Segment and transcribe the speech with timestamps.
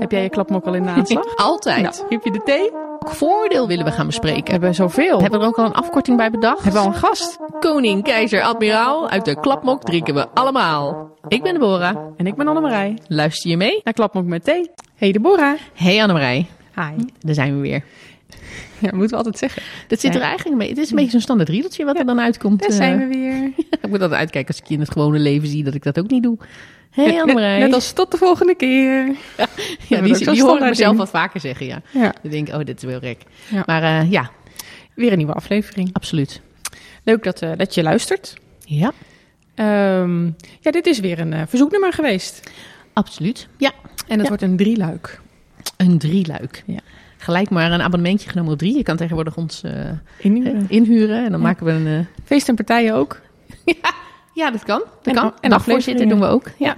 [0.00, 1.36] Heb jij je klapmok al in de aanslag?
[1.48, 1.82] Altijd.
[1.82, 2.70] Nou, heb je de thee?
[2.70, 4.50] Welk voordeel willen we gaan We bespreken?
[4.52, 5.20] hebben zoveel.
[5.20, 6.62] Hebben we er ook al een afkorting bij bedacht?
[6.62, 7.38] Hebben we al een gast?
[7.60, 11.10] Koning, keizer, admiraal, uit de klapmok drinken we allemaal.
[11.28, 11.96] Ik ben Deborah.
[12.16, 12.98] En ik ben Annemarij.
[13.06, 13.80] Luister je mee?
[13.84, 14.70] Naar Klapmok met thee.
[14.94, 15.54] Hey Deborah.
[15.74, 17.04] Hey Annemarij, Hi.
[17.20, 17.84] daar zijn we weer.
[18.78, 19.62] Ja, moeten we altijd zeggen.
[19.86, 20.68] Dat zit er eigenlijk mee.
[20.68, 22.60] Het is een beetje zo'n standaard riedeltje wat er dan uitkomt.
[22.60, 22.76] Daar eh.
[22.76, 23.50] zijn we weer.
[23.82, 25.98] Ik moet altijd uitkijken als ik je in het gewone leven zie dat ik dat
[25.98, 26.38] ook niet doe.
[26.90, 27.58] Hey Annemarij.
[27.58, 29.06] Net, als tot de volgende keer.
[29.06, 29.46] ja,
[29.88, 30.96] dat die, die hoor ik mezelf ding.
[30.96, 31.82] wat vaker zeggen, ja.
[31.90, 33.22] Ja, Dan denk ik, oh, dit is wel rek.
[33.48, 33.62] Ja.
[33.66, 34.30] Maar eh, ja,
[34.94, 35.88] weer een nieuwe aflevering.
[35.92, 36.40] absoluut.
[37.04, 38.34] Leuk dat, eh, dat je luistert.
[38.64, 38.92] Ja,
[39.60, 40.24] Ehm,
[40.60, 42.50] ja, dit is weer een verzoeknummer geweest.
[42.92, 43.48] absoluut.
[43.56, 43.72] Ja,
[44.08, 45.20] En het wordt een drieluik.
[45.76, 46.62] een drieluik.
[46.66, 46.80] Ja.
[47.22, 48.76] Gelijk maar een abonnementje genomen op drie.
[48.76, 49.72] Je kan tegenwoordig ons eh,
[50.18, 51.46] In, inhuren en dan Ja.
[51.46, 51.86] maken we een...
[51.86, 53.20] eh, Feest en partijen ook.
[54.34, 54.78] Ja, dat kan.
[54.78, 55.32] Dat En- kan.
[55.40, 56.08] en afleveringen.
[56.08, 56.50] doen we ook.
[56.58, 56.76] Ja.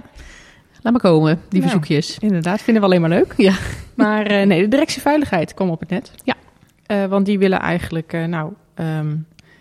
[0.81, 1.71] Laat maar komen, die Nou.
[1.71, 2.17] verzoekjes.
[2.19, 3.33] Inderdaad, vinden we alleen maar leuk.
[3.37, 3.53] Ja.
[3.95, 6.11] Maar eh, nee, de directie veiligheid kwam op het net.
[6.23, 6.33] Ja.
[6.85, 9.07] Eh, want die willen eigenlijk, eh, nou, ehm,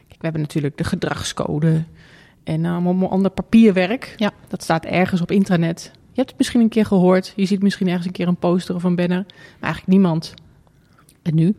[0.09, 1.85] kijk, we hebben natuurlijk de gedragscode
[2.45, 4.15] en eh, allemaal ander papierwerk.
[4.17, 4.31] Ja.
[4.49, 5.91] Dat staat ergens op intranet.
[5.93, 7.33] Je hebt het misschien een keer gehoord.
[7.37, 9.25] Je ziet misschien ergens een keer een poster of een banner.
[9.29, 10.35] Maar eigenlijk niemand.
[11.23, 11.55] En nu?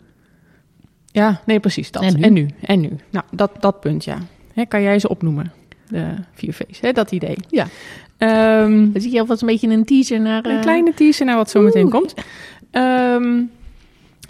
[1.05, 2.03] Ja, nee, precies dat.
[2.03, 2.21] En nu?
[2.21, 2.47] En nu?
[2.61, 2.89] En nu?
[3.09, 4.17] Nou, dat, dat punt, ja.
[4.53, 5.51] Hè, kan jij ze opnoemen?
[5.87, 6.91] De vier V's, hè?
[6.91, 7.37] dat idee.
[7.49, 7.67] Ja.
[8.17, 10.45] Ehm, Dan zie je alvast een beetje een teaser naar...
[10.45, 12.13] Een eh, kleine teaser naar wat zo meteen komt.
[12.71, 13.41] Ehm,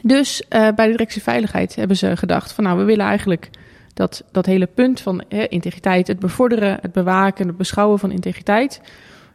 [0.02, 3.50] dus eh, bij de directie veiligheid hebben ze gedacht van nou, we willen eigenlijk
[3.94, 8.82] dat, dat hele punt van hè, integriteit, het bevorderen, het bewaken, het beschouwen van integriteit,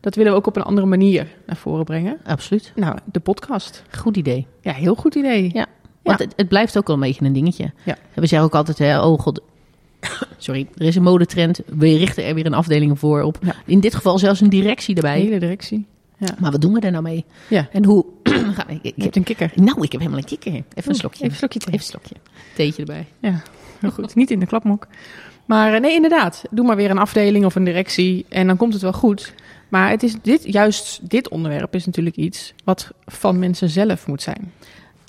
[0.00, 2.18] dat willen we ook op een andere manier naar voren brengen.
[2.24, 2.72] Absoluut.
[2.74, 3.82] Nou, de podcast.
[3.98, 4.46] Goed idee.
[4.60, 5.50] Ja, heel goed idee.
[5.52, 5.66] Ja.
[6.02, 7.72] Want het, het blijft ook wel een beetje een dingetje.
[7.84, 7.96] Ja.
[8.14, 9.40] We zeggen ook altijd, hè, oh god...
[10.36, 11.60] Sorry, er is een modetrend.
[11.66, 13.38] We richten er weer een afdeling voor op.
[13.42, 13.54] Ja.
[13.66, 15.20] In dit geval zelfs een directie erbij.
[15.20, 15.86] hele directie.
[16.16, 16.34] Ja.
[16.38, 17.24] Maar wat doen we er nou mee?
[17.48, 17.68] Ja.
[17.72, 18.04] En hoe...
[18.22, 19.52] ik, ik Je hebt een kikker.
[19.54, 20.52] nou, ik heb helemaal een kikker.
[20.52, 21.18] Even een Oeh, slokje.
[21.24, 21.74] Even een slokje thee.
[21.74, 22.14] Even een slokje.
[22.54, 23.06] Theetje erbij.
[23.18, 23.42] Ja,
[23.80, 24.14] heel goed.
[24.14, 24.86] Niet in de klapmok.
[25.44, 26.44] Maar eh, nee, inderdaad.
[26.50, 29.34] Doe maar weer een afdeling of een directie en dan komt het wel goed.
[29.68, 34.22] Maar het is dit, juist dit onderwerp is natuurlijk iets wat van mensen zelf moet
[34.22, 34.52] zijn.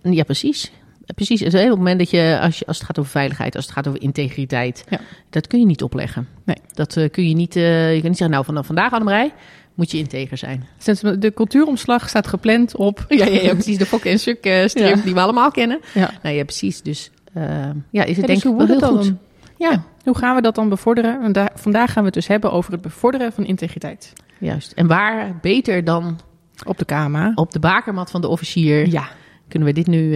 [0.01, 0.71] Ja, precies.
[1.15, 1.39] Precies.
[1.39, 3.87] Het hele moment dat je als, je, als het gaat over veiligheid, als het gaat
[3.87, 4.99] over integriteit, Ja.
[5.29, 6.27] dat kun je niet opleggen.
[6.45, 6.55] Nee.
[6.73, 7.55] Dat eh, kun je niet.
[7.55, 9.33] eh, je kan niet zeggen, nou, vanaf vandaag, Annemarij,
[9.73, 10.65] moet je integer zijn.
[10.77, 13.05] Sinds de cultuuromslag staat gepland op.
[13.09, 13.77] Ja, ja, ja precies.
[13.77, 15.01] De Fok en Suk eh, strip Ja.
[15.01, 15.79] die we allemaal kennen.
[15.93, 16.11] Ja.
[16.23, 16.81] Nou ja, precies.
[16.81, 19.03] Dus ja, is het Ja, denk dus ik wel heel het goed.
[19.03, 19.19] dan?
[19.57, 21.21] Ja, Hoe gaan we dat dan bevorderen?
[21.21, 24.13] Want daar- vandaag gaan we het dus hebben over het bevorderen van integriteit.
[24.37, 24.71] juist.
[24.71, 26.19] En waar beter dan
[26.65, 27.31] Op de KMA.
[27.35, 29.07] op de bakermat van de officier Ja,
[29.47, 30.15] kunnen we dit nu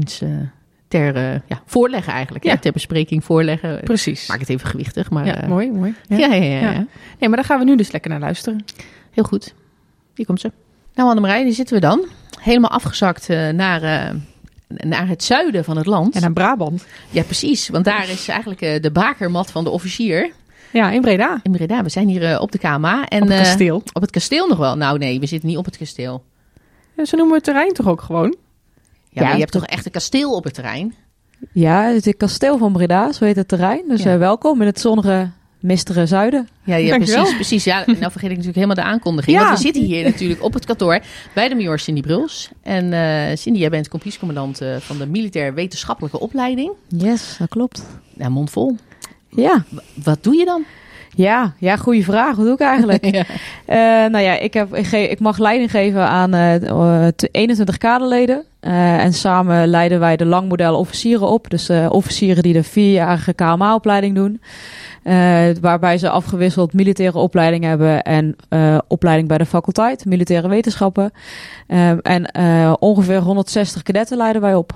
[0.00, 0.28] eens eh,
[0.88, 2.44] ter eh, ja, voorleggen eigenlijk.
[2.44, 2.56] Ja.
[2.56, 3.80] Ter bespreking voorleggen.
[3.84, 4.26] precies.
[4.26, 5.94] Maak het even gewichtig, maar Ja, eh, mooi, mooi.
[6.08, 6.16] Ja.
[6.16, 6.72] Ja, ja, ja.
[6.72, 6.86] Nee,
[7.28, 8.64] maar daar gaan we nu dus lekker naar luisteren.
[9.10, 9.54] Heel goed.
[10.14, 10.52] Hier komt ze.
[10.94, 12.04] Nou, Annemarij, hier zitten we dan.
[12.40, 14.14] Helemaal afgezakt naar,
[14.68, 16.14] naar het zuiden van het land.
[16.14, 16.86] En naar Brabant.
[17.10, 17.68] Ja, precies.
[17.68, 20.30] Want daar is eigenlijk de bakermat van de officier
[20.72, 21.40] Ja, in Breda.
[21.42, 21.82] in Breda.
[21.82, 23.04] We zijn hier op de KMA.
[23.08, 23.82] En, Op het kasteel.
[23.92, 24.76] op het kasteel nog wel.
[24.76, 26.24] Nou nee, we zitten niet op het kasteel.
[26.96, 28.36] Zo noemen we het terrein toch ook gewoon?
[29.16, 30.94] Ja, maar Ja, je hebt toch echt een kasteel op het terrein?
[31.52, 33.82] Ja, het is het kasteel van Breda, zo heet het terrein.
[33.88, 34.12] Dus Ja.
[34.12, 36.48] eh, welkom in het zonnige, mistere zuiden.
[36.64, 37.16] Ja, ja Dankjewel.
[37.20, 37.64] precies, precies.
[37.64, 39.36] Ja, nou vergeet ik natuurlijk helemaal de aankondiging.
[39.36, 39.44] Ja.
[39.44, 41.00] Want we zitten hier natuurlijk op het kantoor
[41.34, 42.50] bij de major Cindy Bruls.
[42.62, 46.72] En eh Cindy, jij bent compiescommandant eh, van de militair wetenschappelijke opleiding.
[46.88, 47.82] Yes, dat klopt.
[48.14, 48.76] Nou, mondvol.
[49.30, 49.64] Ja,
[50.04, 50.64] Wat doe je dan?
[51.14, 52.36] ja, ja goede vraag.
[52.36, 53.04] Wat doe ik eigenlijk?
[53.66, 54.06] Ja.
[54.08, 57.78] Nou ja, ik, heb, ik, ge- ik mag leiding geven aan eh, eh, te- 21
[57.78, 58.44] kaderleden.
[58.66, 61.50] Eh, en samen leiden wij de langmodel officieren op.
[61.50, 64.40] Dus eh, officieren die de vierjarige KMA-opleiding doen.
[65.02, 68.36] Eh, waarbij ze afgewisseld militaire opleiding hebben en
[68.88, 71.12] opleiding bij de faculteit, militaire wetenschappen.
[72.02, 72.34] En
[72.78, 74.72] ongeveer 160 kadetten leiden wij op.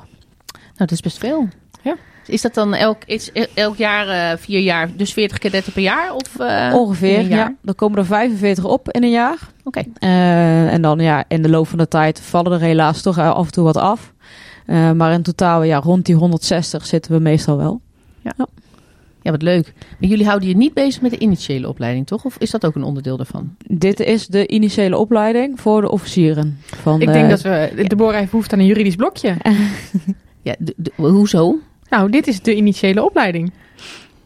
[0.52, 1.48] Nou, dat is best veel.
[1.82, 1.96] Ja.
[2.30, 6.14] Is dat dan elk, is elk jaar eh, vier jaar, dus 40 kadetten per jaar?
[6.14, 7.28] Of, eh, ongeveer, jaar?
[7.38, 7.54] ja.
[7.62, 9.38] Dan komen er 45 op in een jaar.
[9.64, 9.82] Oké.
[9.98, 13.46] Eh, en dan ja, in de loop van de tijd vallen er helaas toch af
[13.46, 14.12] en toe wat af.
[14.66, 17.80] Eh, maar in totaal, ja, rond die 160 zitten we meestal wel.
[19.22, 19.72] Ja, wat leuk.
[20.00, 22.24] Maar jullie houden je niet bezig met de initiële opleiding, toch?
[22.24, 23.56] Of is dat ook een onderdeel daarvan?
[23.66, 26.58] Dit is de initiële opleiding voor de officieren.
[26.64, 29.36] Van, Ik denk dat we, Deborah heeft behoefte aan een juridisch blokje.
[30.42, 31.58] Ja, de- de- hoezo?
[31.90, 33.52] Nou, dit is de initiële opleiding.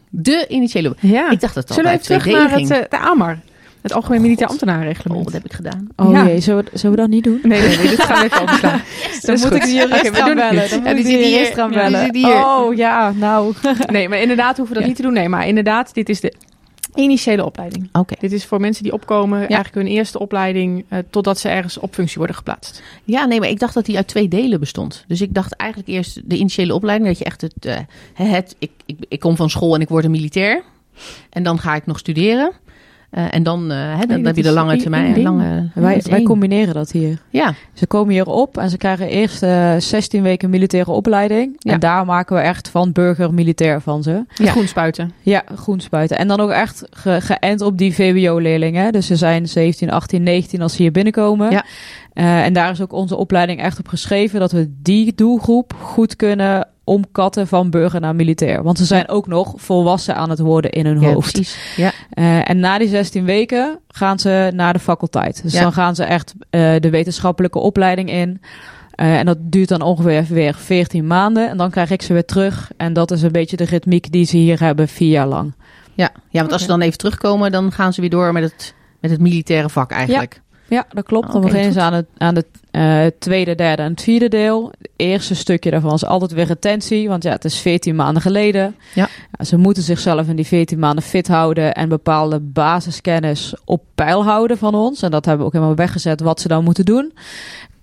[0.09, 1.29] De initiële Ja.
[1.29, 3.39] Ik dacht dat het Zullen we even terug naar 2D het, eh, de AMAR?
[3.81, 5.23] Het Algemeen Militair Oh, Ambtenarenreglement.
[5.23, 5.87] wat heb ik gedaan?
[5.95, 6.25] Oh Ja.
[6.25, 7.39] jee, zullen we, zullen we dat niet doen?
[7.43, 8.81] Nee, nee, nee, dit gaan we even overslaan.
[9.21, 9.55] Dan moet goed.
[9.55, 10.69] ik de jurist we gaan bellen.
[10.69, 12.15] Dan Ja, moet die ik de jurist gaan Ja, die bellen.
[12.15, 12.45] hier.
[12.45, 13.53] Oh ja, nou.
[13.91, 14.87] Nee, maar inderdaad hoeven we dat Ja.
[14.87, 15.13] niet te doen.
[15.13, 16.33] Nee, maar inderdaad, dit is de
[16.95, 17.89] Initiële opleiding.
[17.91, 18.15] Oké.
[18.19, 21.93] Dit is voor mensen die opkomen eigenlijk hun eerste opleiding eh, totdat ze ergens op
[21.93, 22.83] functie worden geplaatst.
[23.03, 25.03] Ja, nee, maar ik dacht dat die uit twee delen bestond.
[25.07, 27.77] Dus ik dacht eigenlijk eerst de initiële opleiding, dat je echt het, eh,
[28.13, 30.63] het ik, ik, ik kom van school en ik word een militair.
[31.29, 32.51] En dan ga ik nog studeren.
[33.15, 35.21] Eh, en dan, eh, hè, dan heb je de lange termijn.
[35.21, 37.21] lange, Wij, wij combineren dat hier.
[37.29, 41.55] Ja, Ze komen hier op en ze krijgen eerst eh 16 weken militaire opleiding.
[41.57, 41.73] Ja.
[41.73, 44.25] En daar maken we echt van burger militair van ze.
[44.35, 44.51] Ja.
[44.51, 45.11] groen spuiten.
[45.21, 46.17] Ja, groen spuiten.
[46.17, 48.91] En dan ook echt ge- geënt op die VWO-leerlingen.
[48.91, 51.51] Dus ze zijn 17, 18, 19 als ze hier binnenkomen.
[51.51, 51.63] Ja.
[52.13, 56.15] Eh, en daar is ook onze opleiding echt op geschreven dat we die doelgroep goed
[56.15, 58.63] kunnen omkatten van burger naar militair.
[58.63, 61.31] Want ze zijn ook nog volwassen aan het worden in hun ja hoofd.
[61.31, 61.57] precies.
[61.75, 61.91] Ja.
[62.09, 65.43] Eh, en na die 16 weken gaan ze naar de faculteit.
[65.43, 65.61] Dus Ja.
[65.61, 68.41] dan gaan ze echt eh, de wetenschappelijke opleiding in.
[68.91, 71.49] Eh, en dat duurt dan ongeveer weer 14 maanden.
[71.49, 72.71] En dan krijg ik ze weer terug.
[72.77, 75.53] En dat is een beetje de ritmiek die ze hier hebben vier jaar lang.
[75.93, 76.09] Ja.
[76.29, 79.11] ja, want als ze dan even terugkomen, dan gaan ze weer door met het, met
[79.11, 80.41] het militaire vak eigenlijk.
[80.67, 81.31] Ja, dat klopt.
[81.31, 84.67] Dan beginnen ze aan het, aan het eh, tweede, derde en vierde deel.
[84.67, 87.07] Het eerste stukje daarvan is altijd weer retentie.
[87.07, 88.75] Want ja, het is 14 maanden geleden.
[88.93, 89.09] Ja.
[89.43, 91.73] ze moeten zichzelf in die 14 maanden fit houden.
[91.73, 95.01] En bepaalde basiskennis op peil houden van ons.
[95.01, 97.13] En dat hebben we ook helemaal weggezet wat ze dan moeten doen.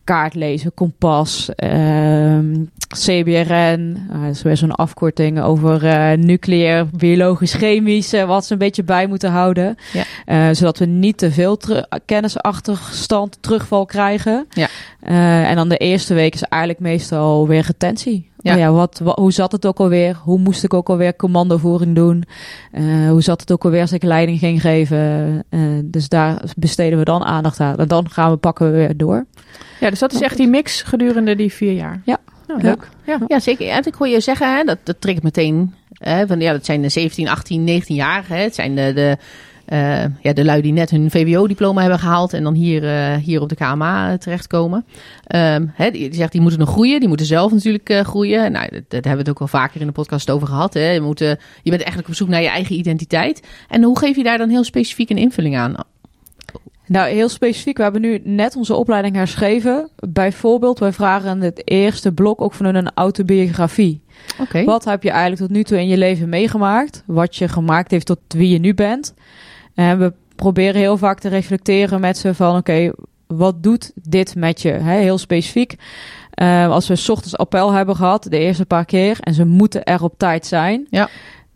[0.04, 2.54] Kaart lezen, kompas, ehm,
[2.88, 3.96] CBRN.
[4.10, 8.12] eh, dat is weer zo'n afkorting over eh, nucleair, biologisch, chemisch.
[8.12, 9.76] eh, wat ze een beetje bij moeten houden.
[10.26, 10.54] Ja.
[10.54, 11.58] Zodat we niet te veel
[12.04, 14.46] kennisachterstand, terugval krijgen.
[14.50, 14.68] Ja.
[15.02, 18.30] Eh, en dan de eerste week is eigenlijk meestal weer retentie.
[18.38, 18.52] Ja.
[18.52, 20.16] Oh ja, wat, wa- hoe zat het ook alweer?
[20.22, 22.24] Hoe moest ik ook alweer commandovoering doen?
[22.72, 24.98] Eh, hoe zat het ook alweer als ik leiding ging geven?
[25.48, 27.76] Eh, dus daar besteden we dan aandacht aan.
[27.76, 29.26] En dan gaan we pakken we weer door.
[29.80, 32.00] Ja, dus dat is echt die mix gedurende die vier jaar.
[32.04, 32.18] Ja.
[32.46, 32.88] Nou, leuk.
[33.06, 33.18] Ja.
[33.26, 33.68] Ja, zeker.
[33.68, 35.74] En ik hoor je zeggen, hè, dat, dat triggert meteen.
[35.92, 38.36] Hè, van, ja, dat zijn de 17, 18, 19-jarigen.
[38.36, 39.16] Het zijn de, de,
[39.64, 42.32] eh, ja, de lui die net hun VWO-diploma hebben gehaald.
[42.32, 44.84] En dan hier, eh, hier op de KMA terechtkomen.
[45.72, 47.00] Hè, die zegt, die moeten nog groeien.
[47.00, 48.52] Die moeten zelf natuurlijk eh, groeien.
[48.52, 50.74] Nou, dat, hebben we het ook al vaker in de podcast over gehad.
[50.74, 50.90] Hè.
[50.90, 53.42] Je, moet, je bent eigenlijk op zoek naar je eigen identiteit.
[53.68, 55.74] En hoe geef je daar dan heel specifiek een invulling aan?
[56.86, 57.76] Nou, heel specifiek.
[57.76, 59.88] We hebben nu net onze opleiding herschreven.
[60.08, 64.00] Bijvoorbeeld, wij vragen in het eerste blok ook van hun een autobiografie.
[64.40, 64.64] Oké.
[64.64, 67.02] Wat heb je eigenlijk tot nu toe in je leven meegemaakt?
[67.06, 69.14] Wat je gemaakt heeft tot wie je nu bent?
[69.74, 72.56] En we proberen heel vaak te reflecteren met ze van...
[72.56, 72.90] oké,
[73.26, 74.70] wat doet dit met je?
[74.70, 75.74] Heel specifiek.
[76.30, 79.18] Eh, als we 's ochtends appel hebben gehad, de eerste paar keer...
[79.20, 80.86] en ze moeten er op tijd zijn...
[80.90, 81.08] Ja.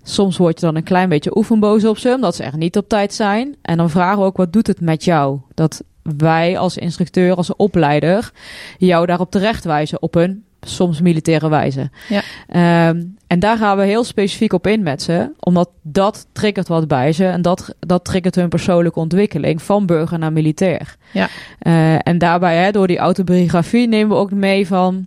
[0.03, 2.15] Soms word je dan een klein beetje oefenboos op ze...
[2.15, 3.57] omdat ze er niet op tijd zijn.
[3.63, 5.41] En dan vragen we ook, wat doet het met jou?
[5.55, 5.83] Dat
[6.17, 8.31] wij als instructeur, als opleider...
[8.79, 11.91] jou daarop terechtwijzen op een soms militaire wijze.
[12.09, 12.23] Ja.
[12.49, 16.89] Ehm, en daar gaan we heel specifiek op in met ze, omdat dat triggert wat
[16.89, 20.97] bij ze en dat, dat triggert hun persoonlijke ontwikkeling van burger naar militair.
[21.13, 21.29] Ja.
[21.59, 25.07] Eh, en daarbij, hè, door die autobiografie, nemen we ook mee van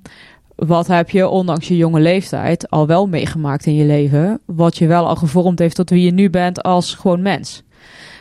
[0.56, 4.88] wat heb je, ondanks je jonge leeftijd, al wel meegemaakt in je leven, wat je
[4.88, 7.64] wel al gevormd heeft tot wie je nu bent als gewoon mens.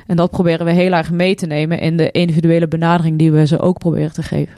[0.07, 3.47] En dat proberen we heel erg mee te nemen in de individuele benadering die we
[3.47, 4.55] ze ook proberen te geven.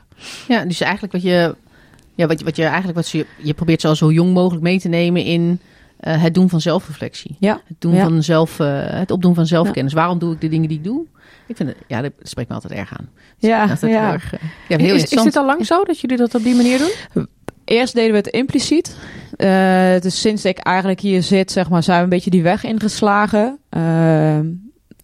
[0.48, 1.54] Ja, dus eigenlijk wat je,
[2.20, 4.62] ja, wat je, wat je eigenlijk wat je, je probeert ze al zo jong mogelijk
[4.62, 5.60] mee te nemen in
[6.00, 7.36] eh, het doen van zelfreflectie.
[7.38, 7.60] Ja.
[7.66, 8.02] Het, doen Ja.
[8.02, 9.92] van zelf, eh, het opdoen van zelfkennis.
[9.92, 11.04] Waarom doe ik de dingen die ik doe?
[11.46, 13.08] Ik vind het, ja, dat spreekt me altijd erg aan.
[13.38, 14.12] Ja, Dat is heel ja.
[14.12, 16.54] erg, eh, ja, heel Is, is dit al lang zo dat jullie dat op die
[16.54, 17.26] manier doen?
[17.64, 18.96] Eerst deden we het impliciet.
[19.36, 22.64] Eh, dus sinds ik eigenlijk hier zit, zeg maar, zijn we een beetje die weg
[22.64, 23.58] ingeslagen.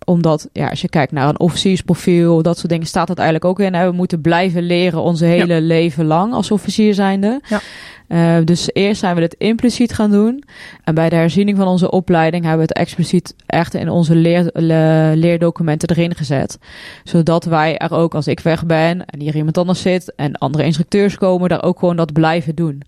[0.08, 3.60] Omdat, ja, als je kijkt naar een officiersprofiel, dat soort dingen, staat dat eigenlijk ook
[3.60, 3.74] in.
[3.74, 3.86] Hè?
[3.90, 7.40] We moeten blijven leren onze hele leven lang als officier zijnde.
[7.48, 7.60] Ja.
[8.08, 10.42] Eh, dus eerst zijn we het impliciet gaan doen.
[10.84, 14.50] En bij de herziening van onze opleiding hebben we het expliciet echt in onze leer,
[14.52, 16.58] le- leerdocumenten erin gezet.
[17.04, 20.64] Zodat wij er ook, als ik weg ben en hier iemand anders zit en andere
[20.64, 22.82] instructeurs komen, daar ook gewoon dat blijven doen.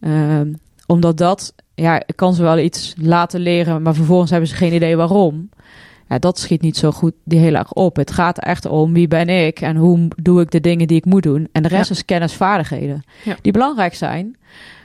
[0.00, 0.52] Ehm,
[0.86, 4.74] omdat dat, ja, ik kan ze wel iets laten leren, maar vervolgens hebben ze geen
[4.74, 5.48] idee waarom.
[6.08, 7.96] Ja, dat schiet niet zo goed die heel erg op.
[7.96, 11.04] Het gaat echt om wie ben ik en hoe doe ik de dingen die ik
[11.04, 11.48] moet doen.
[11.52, 13.04] En de rest is kennisvaardigheden.
[13.24, 13.36] Ja.
[13.42, 14.36] Die belangrijk zijn.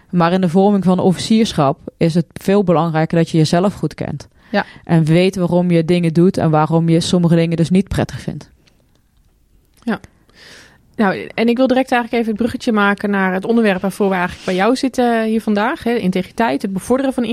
[0.10, 4.28] Maar in de vorming van officierschap is het veel belangrijker dat je jezelf goed kent.
[4.52, 4.66] Ja.
[4.84, 8.50] En weet waarom je dingen doet en waarom je sommige dingen dus niet prettig vindt.
[11.00, 14.16] Nou, en ik wil direct eigenlijk even het bruggetje maken naar het onderwerp waarvoor we
[14.16, 15.84] eigenlijk bij jou zitten hier vandaag.
[15.84, 15.94] Hè?
[15.94, 17.24] Integriteit, het bevorderen van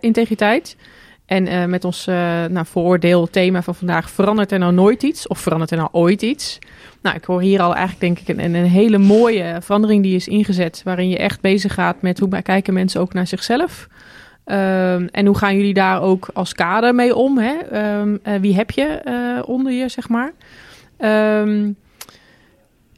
[0.00, 0.76] integriteit.
[1.26, 5.26] En eh, met ons eh nou, vooroordeel thema van vandaag, verandert er nou nooit iets?
[5.26, 6.58] Of verandert er nou ooit iets?
[7.02, 10.28] Nou, ik hoor hier al eigenlijk denk ik een, een hele mooie verandering die is
[10.28, 10.80] ingezet.
[10.84, 13.88] Waarin je echt bezig gaat met hoe kijken mensen ook naar zichzelf.
[14.44, 17.38] Ehm, en hoe gaan jullie daar ook als kader mee om?
[17.38, 17.54] Hè?
[17.54, 20.32] Ehm, eh, wie heb je onder je, zeg maar?
[20.96, 21.70] Ehm,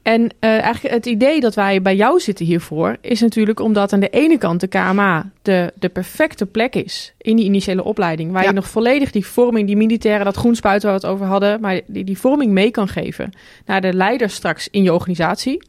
[0.06, 4.00] en eh, eigenlijk het idee dat wij bij jou zitten hiervoor is natuurlijk omdat aan
[4.00, 8.32] de ene kant de KMA de, de perfecte plek is in die initiële opleiding.
[8.32, 8.48] Waar Ja.
[8.48, 11.80] je nog volledig die vorming, die militaire, dat groenspuiten waar we het over hadden, maar
[11.86, 13.32] die, die vorming mee kan geven
[13.64, 15.62] naar de leiders straks in je organisatie.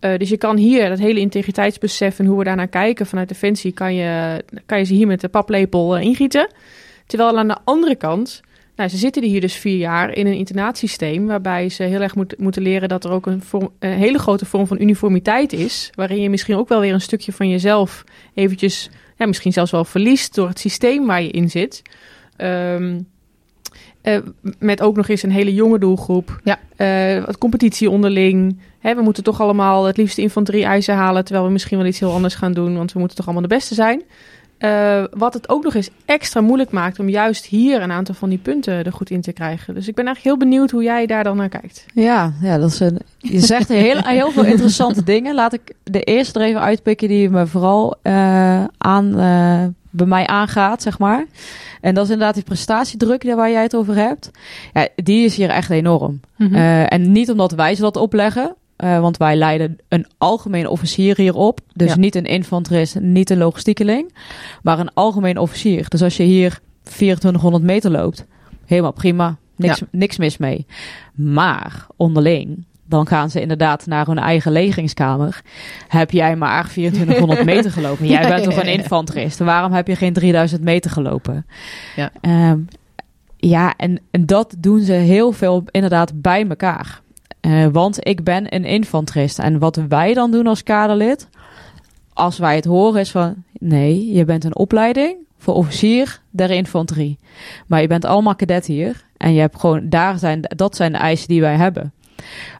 [0.00, 3.72] Eh, dus je kan hier dat hele integriteitsbesef en hoe we daarnaar kijken vanuit Defensie,
[3.72, 6.48] kan je, kan je ze hier met de paplepel eh, ingieten.
[7.06, 8.40] Terwijl aan de andere kant,
[8.76, 12.38] nou, ze zitten hier dus vier jaar in een internaatsysteem, waarbij ze heel erg moet,
[12.38, 16.20] moeten leren dat er ook een, vorm, een hele grote vorm van uniformiteit is, waarin
[16.20, 20.34] je misschien ook wel weer een stukje van jezelf eventjes, ja, misschien zelfs wel verliest
[20.34, 21.82] door het systeem waar je in zit.
[22.36, 23.00] Ehm,
[24.02, 24.18] eh,
[24.58, 26.40] met ook nog eens een hele jonge doelgroep.
[26.44, 26.58] Ja.
[26.76, 28.58] Eh, wat competitie onderling.
[28.78, 32.00] Hè, we moeten toch allemaal het liefst infanterie eisen halen, terwijl we misschien wel iets
[32.00, 34.02] heel anders gaan doen, want we moeten toch allemaal de beste zijn.
[34.62, 38.28] Eh, wat het ook nog eens extra moeilijk maakt om juist hier een aantal van
[38.28, 39.74] die punten er goed in te krijgen.
[39.74, 41.86] Dus ik ben eigenlijk heel benieuwd hoe jij daar dan naar kijkt.
[41.94, 45.34] Ja, ja dat is een, je zegt heel, heel veel interessante dingen.
[45.34, 50.26] Laat ik de eerste er even uitpikken die me vooral eh, aan, eh, bij mij
[50.26, 51.26] aangaat, zeg maar.
[51.80, 54.30] En dat is inderdaad die prestatiedruk waar jij het over hebt.
[54.72, 56.20] Ja, die is hier echt enorm.
[56.36, 56.54] Mhm.
[56.54, 61.16] Eh, en niet omdat wij ze dat opleggen, eh, want wij leiden een algemeen officier
[61.16, 61.60] hierop.
[61.72, 61.96] Dus Ja.
[61.96, 64.14] niet een infanterist, niet een logistiekeling,
[64.62, 65.88] maar een algemeen officier.
[65.88, 68.26] Dus als je hier 2400 meter loopt,
[68.64, 70.66] helemaal prima, niks, niks mis mee.
[71.14, 75.40] Maar onderling, dan gaan ze inderdaad naar hun eigen legeringskamer.
[75.88, 78.06] Heb jij maar 2400 meter gelopen?
[78.06, 79.38] Jij bent toch een infanterist?
[79.38, 81.46] Waarom heb je geen 3000 meter gelopen?
[81.96, 82.10] Ja.
[82.20, 82.58] Ehm,
[83.36, 87.01] ja, en, en dat doen ze heel veel inderdaad bij elkaar.
[87.42, 89.38] Eh, want ik ben een infanterist.
[89.38, 91.28] En wat wij dan doen als kaderlid,
[92.12, 97.18] als wij het horen, is van nee, je bent een opleiding voor officier der infanterie.
[97.66, 99.04] Maar je bent allemaal cadet hier.
[99.16, 101.92] En je hebt gewoon, daar zijn, dat zijn de eisen die wij hebben.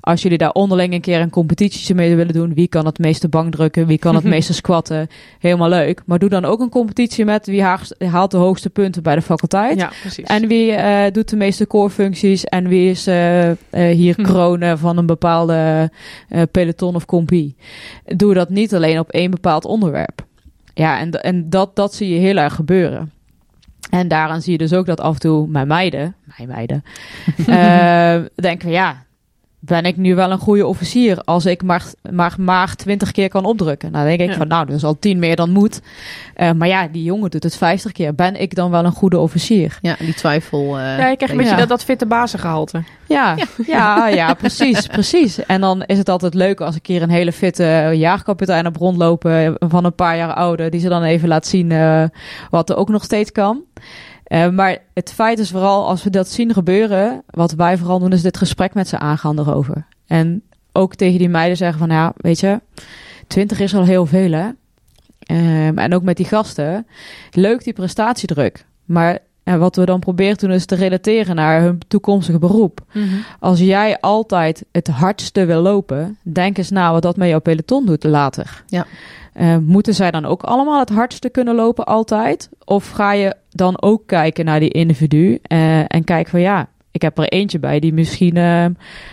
[0.01, 3.29] Als jullie daar onderling een keer een competitie mee willen doen, wie kan het meeste
[3.29, 6.03] bankdrukken, wie kan het meeste squatten, helemaal leuk.
[6.07, 9.79] Maar doe dan ook een competitie met wie haalt de hoogste punten bij de faculteit.
[9.79, 10.25] ja, precies.
[10.25, 14.23] En wie eh, doet de meeste core-functies en wie is eh, eh, hier Hm.
[14.23, 15.91] kronen van een bepaalde
[16.51, 17.57] peloton of compie.
[18.05, 20.25] Doe dat niet alleen op één bepaald onderwerp.
[20.75, 23.13] Ja, en, en dat, dat zie je heel erg gebeuren.
[23.91, 26.85] En daaraan zie je dus ook dat af en toe mijn meiden, mijn meiden,
[28.49, 29.05] denken ja,
[29.65, 33.45] ben ik nu wel een goede officier als ik maar, maar, maar 20 keer kan
[33.45, 33.91] opdrukken?
[33.93, 34.41] Nou, dan denk ik Ja.
[34.41, 35.81] van nou, dat is al 10 meer dan moet.
[36.35, 38.15] Eh, maar ja, die jongen doet het 50 keer.
[38.15, 39.79] Ben ik dan wel een goede officier?
[39.83, 40.79] Ja, die twijfel.
[40.79, 41.59] eh, ja, je krijgt een beetje Ja.
[41.59, 42.83] dat, dat fitte bazengehalte.
[43.09, 45.47] Ja, ja, ja, precies, precies.
[45.47, 49.57] En dan is het altijd leuk als een keer een hele fitte jaarkapitein op rondlopen
[49.59, 52.05] van een paar jaar ouder, die ze dan even laat zien eh,
[52.51, 53.61] wat er ook nog steeds kan.
[54.33, 58.13] Eh, maar het feit is vooral, als we dat zien gebeuren, wat wij vooral doen,
[58.13, 59.87] is dit gesprek met ze aangaan erover.
[60.07, 62.61] En ook tegen die meiden zeggen van, ja, weet je,
[63.27, 64.49] 20 is al heel veel, hè.
[65.19, 66.87] Ehm, en ook met die gasten,
[67.31, 68.65] leuk die prestatiedruk.
[68.85, 72.81] Maar en wat we dan proberen te doen is te relateren naar hun toekomstige beroep.
[73.41, 77.87] Als jij altijd het hardste wil lopen, denk eens na wat dat met jouw peloton
[77.87, 78.65] doet later.
[78.67, 78.87] Ja.
[79.33, 82.49] Eh, moeten zij dan ook allemaal het hardste kunnen lopen altijd?
[82.65, 87.03] Of ga je dan ook kijken naar die individu eh, en kijken van ja, ik
[87.03, 88.67] heb er eentje bij die misschien eh,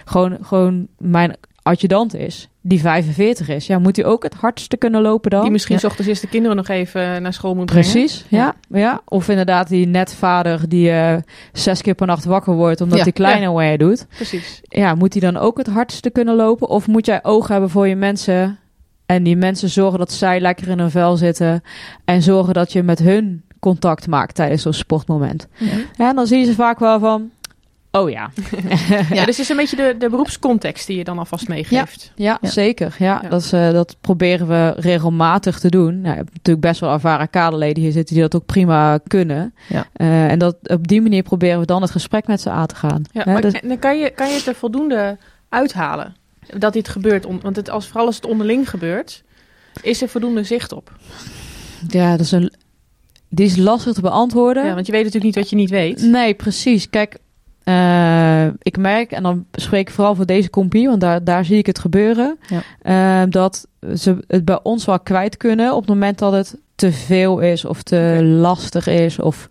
[0.05, 3.67] gewoon, gewoon mijn adjudant is, die 45 is.
[3.67, 5.41] Ja, moet hij ook het hardste kunnen lopen dan?
[5.41, 5.81] Die misschien Ja.
[5.81, 7.91] s ochtends eerst de kinderen nog even naar school moet brengen.
[7.91, 8.55] Precies, ja.
[8.69, 9.01] ja.
[9.05, 11.17] Of inderdaad die netvader die eh,
[11.53, 14.05] zes keer per nacht wakker wordt omdat Ja, hij kleine way doet.
[14.15, 14.59] Precies.
[14.63, 16.67] Ja, moet hij dan ook het hardste kunnen lopen?
[16.69, 18.57] Of moet jij oog hebben voor je mensen
[19.05, 21.63] en die mensen zorgen dat zij lekker in hun vel zitten
[22.05, 25.47] en zorgen dat je met hun contact maakt tijdens zo'n sportmoment?
[25.97, 27.29] Ja, en dan zie je ze vaak wel van,
[27.91, 28.29] oh ja.
[29.13, 29.25] Ja.
[29.25, 32.11] dus het is een beetje de, de beroepscontext die je dan alvast meegeeft.
[32.15, 32.49] Ja, Ja.
[32.49, 32.95] zeker.
[32.99, 33.29] Ja, Ja.
[33.29, 35.93] Dat, is, eh, dat proberen we regelmatig te doen.
[36.01, 39.53] Nou, je hebt natuurlijk best wel ervaren kaderleden hier zitten die dat ook prima kunnen.
[39.67, 39.87] Ja.
[39.93, 42.75] Eh, en dat, op die manier proberen we dan het gesprek met ze aan te
[42.75, 43.01] gaan.
[43.11, 45.17] Ja, maar dus- en dan kan je, kan je het er voldoende
[45.49, 46.15] uithalen
[46.57, 47.25] dat dit gebeurt.
[47.25, 49.23] On- want het, als, vooral als het onderling gebeurt,
[49.81, 50.91] is er voldoende zicht op.
[51.87, 52.53] ja, dat is een,
[53.29, 54.65] die is lastig te beantwoorden.
[54.65, 56.01] Ja, want je weet natuurlijk niet wat je niet weet.
[56.01, 56.89] Nee, precies.
[56.89, 57.17] Kijk,
[57.63, 61.57] eh, ik merk, en dan spreek ik vooral voor deze compie, want daar, daar zie
[61.57, 62.61] ik het gebeuren, Ja.
[63.21, 66.91] eh, dat ze het bij ons wel kwijt kunnen op het moment dat het te
[66.91, 69.47] veel is of te lastig is of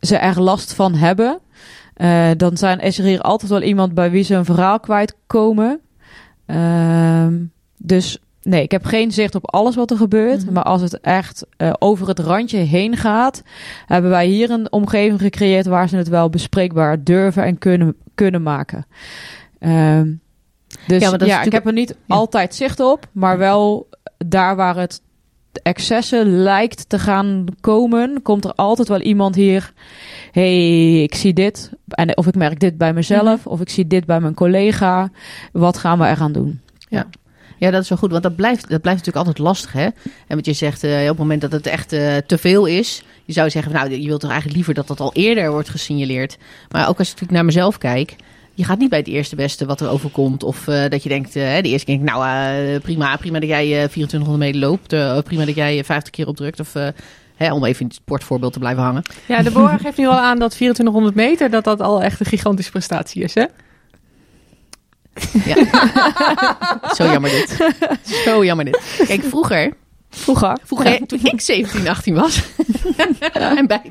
[0.00, 1.38] ze er last van hebben.
[1.94, 5.80] Eh, dan zijn, is er hier altijd wel iemand bij wie ze een verhaal kwijtkomen.
[6.46, 7.34] Ehm
[7.78, 10.44] dus nee, ik heb geen zicht op alles wat er gebeurt.
[10.44, 10.52] Mhm.
[10.52, 13.42] Maar als het echt eh, over het randje heen gaat,
[13.86, 18.42] hebben wij hier een omgeving gecreëerd waar ze het wel bespreekbaar durven en kunnen, kunnen
[18.42, 18.86] maken.
[19.58, 20.12] Ehm,
[20.86, 22.14] dus Ja, ja, ik heb er niet ja.
[22.14, 23.88] altijd zicht op, maar wel
[24.18, 25.02] daar waar het
[25.62, 29.72] excessen lijkt te gaan komen, komt er altijd wel iemand hier.
[30.32, 31.70] hey, ik zie dit.
[31.88, 33.48] En of ik merk dit bij mezelf, Mhm.
[33.48, 35.10] of ik zie dit bij mijn collega.
[35.52, 36.60] Wat gaan we eraan doen?
[37.58, 39.88] Ja, dat is wel goed, want dat blijft, dat blijft natuurlijk altijd lastig, hè?
[40.26, 43.02] En wat je zegt, eh, op het moment dat het echt eh, te veel is,
[43.24, 46.36] je zou zeggen, nou, je wilt toch eigenlijk liever dat dat al eerder wordt gesignaleerd.
[46.70, 48.16] Maar ook als ik natuurlijk naar mezelf kijk,
[48.54, 50.42] je gaat niet bij het eerste beste wat er overkomt.
[50.42, 53.82] Of eh, dat je denkt, de eerste keer, denk ik, nou, prima, prima dat jij
[53.82, 55.24] eh 2400 meter loopt.
[55.24, 56.60] prima dat jij eh, 50 keer opdrukt.
[56.60, 56.72] Of,
[57.36, 59.02] hè, om even in het sportvoorbeeld te blijven hangen.
[59.26, 62.70] Ja, Deborah geeft nu al aan dat 2400 meter, dat dat al echt een gigantische
[62.70, 63.44] prestatie is, hè?
[65.44, 65.56] Ja.
[66.96, 67.56] Zo jammer dit.
[68.24, 68.80] Zo jammer dit.
[69.06, 69.72] Kijk, vroeger,
[70.10, 70.58] Vroeger.
[70.64, 72.42] Vroeger, toen ik 17, 18 was.
[73.58, 73.82] en bij,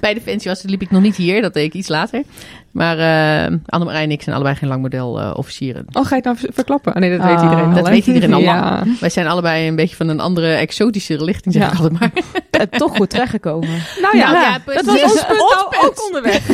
[0.00, 1.42] bij Defensie was, liep ik nog niet hier.
[1.42, 2.22] Dat deed ik iets later.
[2.70, 5.84] Maar eh Annemarij en ik zijn allebei geen langmodel eh officieren.
[5.92, 6.94] Oh, ga je het nou ver- verklappen?
[6.94, 7.74] Oh, nee, dat Ah, weet iedereen al.
[7.74, 8.82] dat weet iedereen al Ja.
[9.00, 12.10] Wij zijn allebei een beetje van een andere exotische lichting, zeg ik altijd maar.
[12.50, 13.82] En toch goed terechtgekomen.
[14.02, 16.46] Nou ja, Nou ja, dat was ons punt Ons ook onderweg.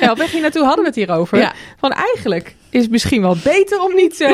[0.00, 1.52] ja, op weg hier naartoe hadden we het hierover.
[1.80, 4.20] Van eigenlijk is het misschien wel beter om niet...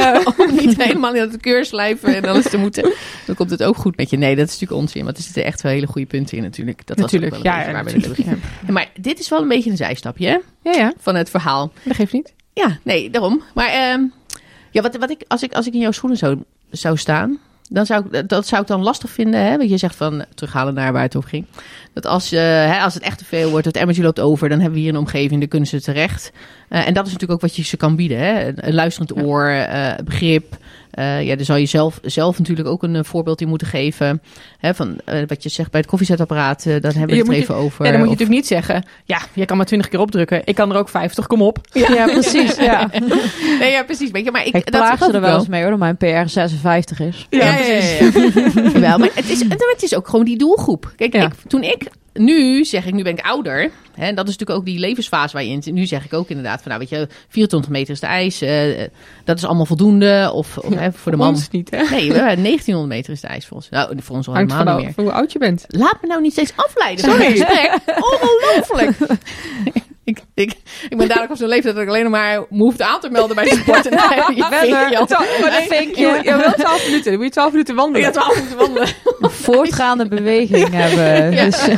[0.48, 2.92] Om niet helemaal in het keur slijven en alles te moeten.
[3.26, 4.16] Dan komt het ook goed met je.
[4.16, 5.04] Nee, dat is natuurlijk onzin.
[5.04, 6.86] Want er zitten echt wel hele goede punten in natuurlijk.
[6.86, 8.22] Dat natuurlijk, was ook wel een ja, waar we.
[8.66, 11.72] Ja, maar dit is wel een beetje een zijstapje hè, Ja, ja, van het verhaal.
[11.82, 12.34] dat geeft niet.
[12.52, 13.42] Ja, nee, daarom.
[13.54, 14.02] Maar ehm,
[14.70, 17.86] ja, wat, wat ik, als, ik, als ik in jouw schoenen zou, zou staan, dan
[17.86, 19.40] zou ik, dat zou ik dan lastig vinden.
[19.40, 19.56] Hè?
[19.56, 21.44] Want je zegt van, terughalen naar waar het over ging.
[21.92, 24.58] Dat als, eh, hè, als het echt te veel wordt, het emmertje loopt over, dan
[24.58, 26.32] hebben we hier een omgeving, daar kunnen ze terecht.
[26.68, 28.18] Eh, en dat is natuurlijk ook wat je ze kan bieden.
[28.18, 28.52] Hè?
[28.66, 30.56] Een, luisterend oor, eh, begrip.
[30.98, 34.22] Eh, ja, daar zal je zelf, zelf natuurlijk ook een eh, voorbeeld in moeten geven.
[34.58, 37.34] Hè, van eh, wat je zegt bij het koffiezetapparaat, eh, dan hebben we het er
[37.34, 37.84] je- even over.
[37.84, 38.84] Ja, dan moet je Of- natuurlijk niet zeggen...
[39.04, 40.40] Ja, je kan maar 20 keer opdrukken.
[40.44, 41.58] Ik kan er ook 50, kom op.
[41.72, 42.56] Ja, precies.
[42.56, 42.90] Ja.
[43.60, 44.10] nee, ja, precies.
[44.10, 46.28] Weet je, maar ik, Ik plaag ze er wel eens mee hoor, dat mijn PR
[46.28, 47.26] 56 is.
[47.30, 48.70] Ja, ja, ja, ja.
[48.72, 50.92] Jawel, maar het is, het is ook gewoon die doelgroep.
[50.96, 51.24] Kijk, Ja.
[51.24, 53.70] ik, toen ik, nu zeg ik, nu ben ik ouder.
[53.94, 55.74] Hè, en dat is natuurlijk ook die levensfase waar je in zit.
[55.74, 58.40] Nu zeg ik ook inderdaad van, nou weet je, 24 meter is de ijs.
[58.40, 58.86] eh,
[59.24, 60.30] dat is allemaal voldoende.
[60.34, 61.28] Of, of hè, voor de man.
[61.28, 61.82] Ons niet, hè?
[61.90, 63.68] Nee, we- 1900 meter is de ijs voor ons.
[63.68, 65.12] Nou, voor ons al Hangt helemaal niet hoe meer.
[65.14, 65.64] oud je bent.
[65.68, 67.04] Laat me nou niet steeds afleiden.
[67.04, 67.40] Sorry.
[68.12, 68.96] Ongelooflijk.
[70.08, 70.52] Ik, ik,
[70.88, 73.10] ik ben dadelijk op zo'n leeftijd dat ik alleen nog maar me hoeft aan te
[73.10, 73.86] melden bij de sport.
[73.86, 74.34] En dan heb je.
[74.36, 77.04] Je moet- je wil 12 minuten.
[77.10, 78.06] Dan moet je 12 minuten wandelen.
[78.06, 78.88] Ja, 12 minuten wandelen.
[79.20, 81.32] Voortgaande beweging hebben.
[81.32, 81.44] Ja.
[81.44, 81.68] Dus,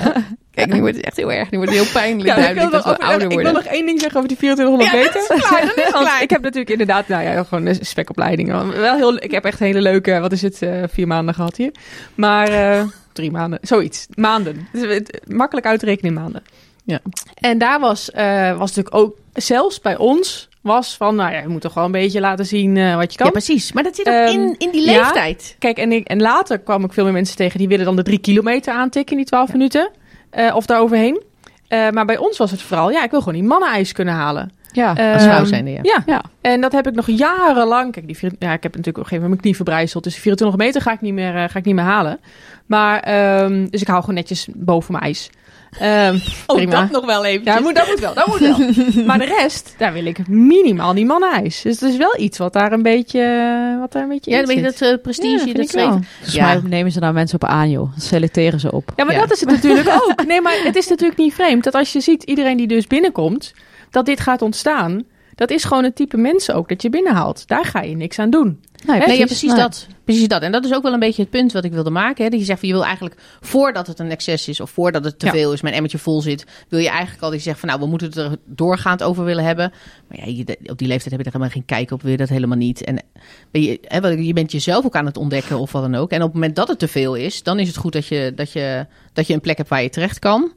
[0.55, 1.51] Kijk, nu wordt het echt heel erg.
[1.51, 3.53] Nu wordt het heel pijnlijk Ja, ik, wil dat nog, we ouder ik wil worden.
[3.63, 5.29] nog één ding zeggen over die 2400 Ja, meter.
[5.29, 6.23] dat is klaar, dat is Want klaar.
[6.23, 8.53] ik heb natuurlijk inderdaad, nou ja, gewoon een spekopleiding.
[8.73, 11.57] Wel heel, ik heb echt een hele leuke, wat is het, eh, vier maanden gehad
[11.57, 11.71] hier.
[12.15, 14.07] Maar eh, drie maanden, zoiets.
[14.15, 14.69] Maanden.
[14.73, 16.43] Dus het, makkelijk uitrekenen in maanden.
[16.85, 16.99] Ja.
[17.35, 21.49] En daar was, eh, was natuurlijk ook, zelfs bij ons, was van, nou ja, je
[21.49, 23.27] moet toch wel een beetje laten zien eh, wat je kan.
[23.27, 23.73] Ja, precies.
[23.73, 24.93] Maar dat zit ook Ehm, in, in die ja.
[25.01, 25.57] leeftijd.
[25.59, 28.03] Kijk, en, ik, en later kwam ik veel meer mensen tegen die willen dan de
[28.03, 29.91] drie kilometer aantikken in die 12 minuten.
[30.31, 31.23] Eh, of daaroverheen.
[31.69, 34.53] Eh maar bij ons was het vooral, ja, ik wil gewoon die mannenijs kunnen halen.
[34.73, 34.89] ja.
[34.89, 35.79] Als Ehm, vrouw zijnde, ja.
[35.83, 36.03] Ja.
[36.07, 36.23] Ja.
[36.41, 37.93] En dat heb ik nog jarenlang.
[37.93, 40.05] Kijk, die, vier- ja, ik heb natuurlijk op een gegeven moment mijn knie verbrijzeld.
[40.05, 42.21] Dus die 2400 meter ga ik niet meer, ga ik niet meer halen.
[42.67, 45.31] Maar, ehm, dus ik hou gewoon netjes boven mijn ijs.
[45.79, 46.81] Ehm, Oh, prima.
[46.81, 47.45] dat nog wel even.
[47.45, 48.59] Ja, dat moet, dat moet wel, dat moet wel.
[49.07, 51.63] maar de rest, daar wil ik minimaal die mannenijs.
[51.63, 54.45] Dus het is wel iets wat daar een beetje, wat daar een beetje Ja, in
[54.45, 54.79] dan weet je zit.
[54.81, 55.91] dat eh, prestige, Ja, dat vind ik streven.
[55.91, 56.01] wel.
[56.15, 56.61] Volgens Ja.
[56.69, 57.93] nemen ze daar mensen op aan, joh.
[57.99, 58.93] Selecteren ze op.
[58.97, 59.21] Ja, maar Ja.
[59.21, 60.27] dat is het natuurlijk ook.
[60.27, 63.53] Nee, maar het is natuurlijk niet vreemd dat als je ziet iedereen die dus binnenkomt,
[63.91, 65.05] dat dit gaat ontstaan.
[65.41, 67.49] Dat is gewoon het type mensen ook dat je binnenhaalt.
[67.49, 68.61] Daar ga je niks aan doen.
[68.87, 69.61] Nee, ja, precies Nee.
[69.61, 69.87] dat.
[70.05, 70.43] Precies dat.
[70.43, 72.25] En dat is ook wel een beetje het punt wat ik wilde maken.
[72.25, 72.31] Hè?
[72.31, 74.61] Dat je zegt, van, je wil eigenlijk, voordat het een excess is...
[74.61, 75.33] of voordat het te Ja.
[75.33, 76.45] veel is, mijn emmertje vol zit...
[76.69, 77.69] wil je eigenlijk al je zegt van...
[77.69, 79.73] nou, we moeten het er doorgaand over willen hebben.
[80.09, 82.03] Maar ja, je, op die leeftijd heb je er helemaal geen kijk op.
[82.03, 82.85] Wil je dat helemaal niet.
[82.85, 83.03] En
[83.51, 86.11] ben je, hè, je bent jezelf ook aan het ontdekken of wat dan ook.
[86.11, 87.43] En op het moment dat het te veel is...
[87.43, 89.91] dan is het goed dat je, dat je, dat je een plek hebt waar je
[89.91, 90.53] terecht kan.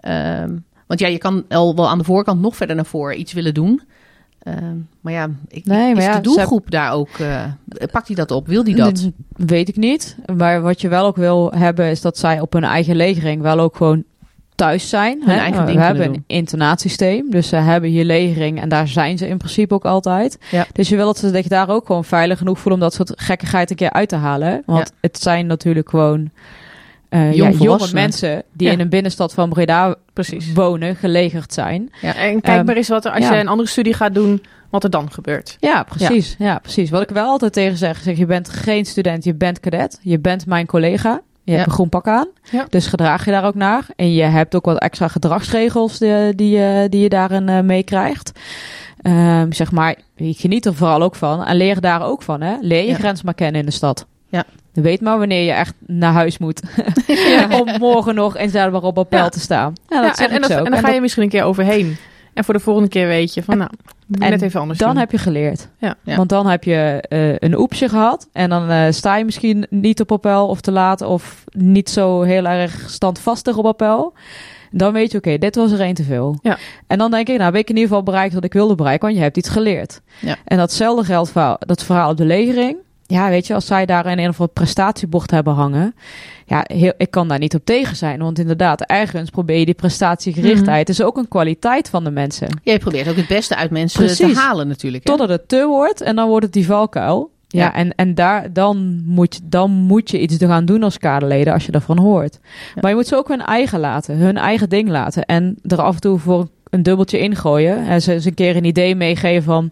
[0.00, 3.32] Ehm, want ja, je kan al wel aan de voorkant nog verder naar voren iets
[3.32, 3.82] willen doen...
[4.44, 7.08] Ehm, maar ja, ik, Nee, maar is ja, de ze doelgroep daar ook...
[7.08, 7.44] eh,
[7.92, 8.46] pakt hij dat op?
[8.46, 8.96] Wil die dat?
[8.96, 10.16] Dat weet ik niet.
[10.36, 13.60] Maar wat je wel ook wil hebben, is dat zij op hun eigen legering wel
[13.60, 14.04] ook gewoon
[14.54, 15.22] thuis zijn.
[15.24, 15.40] Hun hè?
[15.40, 19.36] eigen we hebben een internatiesysteem, dus ze hebben hier legering en daar zijn ze in
[19.38, 20.38] principe ook altijd.
[20.50, 20.66] Ja.
[20.72, 22.94] Dus je wil dat, ze, dat je daar ook gewoon veilig genoeg voelt om dat
[22.94, 24.62] soort gekkigheid een keer uit te halen.
[24.66, 26.30] Want het zijn natuurlijk gewoon
[27.14, 28.72] eh, ja, jonge mensen die Ja.
[28.72, 30.52] in een binnenstad van Breda Precies.
[30.52, 31.90] wonen, gelegerd zijn.
[32.02, 33.34] En kijk Ehm, maar eens wat er, als ja.
[33.34, 35.56] je een andere studie gaat doen, wat er dan gebeurt.
[35.60, 36.34] Ja, precies.
[36.38, 36.58] Ja.
[36.58, 36.90] precies.
[36.90, 39.98] Wat ik wel altijd tegen zeg, zeg je bent geen student, je bent cadet.
[40.02, 41.20] Je bent mijn collega.
[41.42, 41.68] Je hebt Ja.
[41.68, 42.26] een groen pak aan.
[42.50, 42.66] Ja.
[42.68, 43.86] Dus gedraag je daar ook naar.
[43.96, 48.32] En je hebt ook wat extra gedragsregels die, die, je- die je daarin eh, meekrijgt.
[49.02, 51.44] Ehm, zeg maar, je geniet er vooral ook van.
[51.44, 52.40] En leer daar ook van.
[52.40, 52.54] Hè?
[52.60, 52.94] Leer je Ja.
[52.94, 54.06] grens maar kennen in de stad.
[54.28, 54.44] Ja.
[54.74, 56.60] Weet maar wanneer je echt naar huis moet.
[57.60, 59.28] Om morgen nog inzetbaar op appel Ja.
[59.28, 59.72] te staan.
[59.88, 61.96] Ja, dat en, en, dat- dan En ga dat- je misschien een keer overheen.
[62.34, 63.70] En voor de volgende keer weet je van, nou,
[64.20, 64.98] En net even anders dan doen.
[64.98, 65.68] heb je geleerd.
[65.78, 65.94] Ja.
[66.04, 66.16] Ja.
[66.16, 68.28] Want dan heb je eh, een oepsje gehad.
[68.32, 71.02] En dan eh, sta je misschien niet op appel of te laat.
[71.02, 74.12] Of niet zo heel erg standvastig op appel.
[74.70, 76.38] Dan weet je, oké, dit was er één te veel.
[76.42, 76.58] Ja.
[76.86, 79.04] En dan denk ik, nou heb ik in ieder geval bereikt wat ik wilde bereiken.
[79.06, 80.00] Want je hebt iets geleerd.
[80.20, 80.36] Ja.
[80.44, 82.76] En datzelfde geldt voor dat verhaal op de legering.
[83.14, 85.94] Ja, weet je, als zij daar in een of andere prestatiebord hebben hangen.
[86.46, 88.18] Ja, heel, ik kan daar niet op tegen zijn.
[88.20, 90.88] Want inderdaad, ergens probeer je die prestatiegerichtheid.
[90.88, 92.48] is ook een kwaliteit van de mensen.
[92.62, 94.38] Jij probeert ook het beste uit mensen te Precies.
[94.38, 95.04] halen natuurlijk.
[95.04, 95.10] Hè?
[95.10, 97.32] Totdat het te wordt en dan wordt het die valkuil.
[97.48, 97.74] Ja, Ja.
[97.74, 101.66] en, en daar, dan, moet, je- dan moet je iets gaan doen als kaderleden als
[101.66, 102.38] je ervan hoort.
[102.42, 102.80] Ja.
[102.80, 105.24] Maar je moet ze ook hun eigen laten, hun eigen ding laten.
[105.24, 106.48] En er af en toe voor een
[106.82, 107.86] dubbeltje ingooien.
[107.86, 109.70] En ze, ze een keer een idee meegeven van...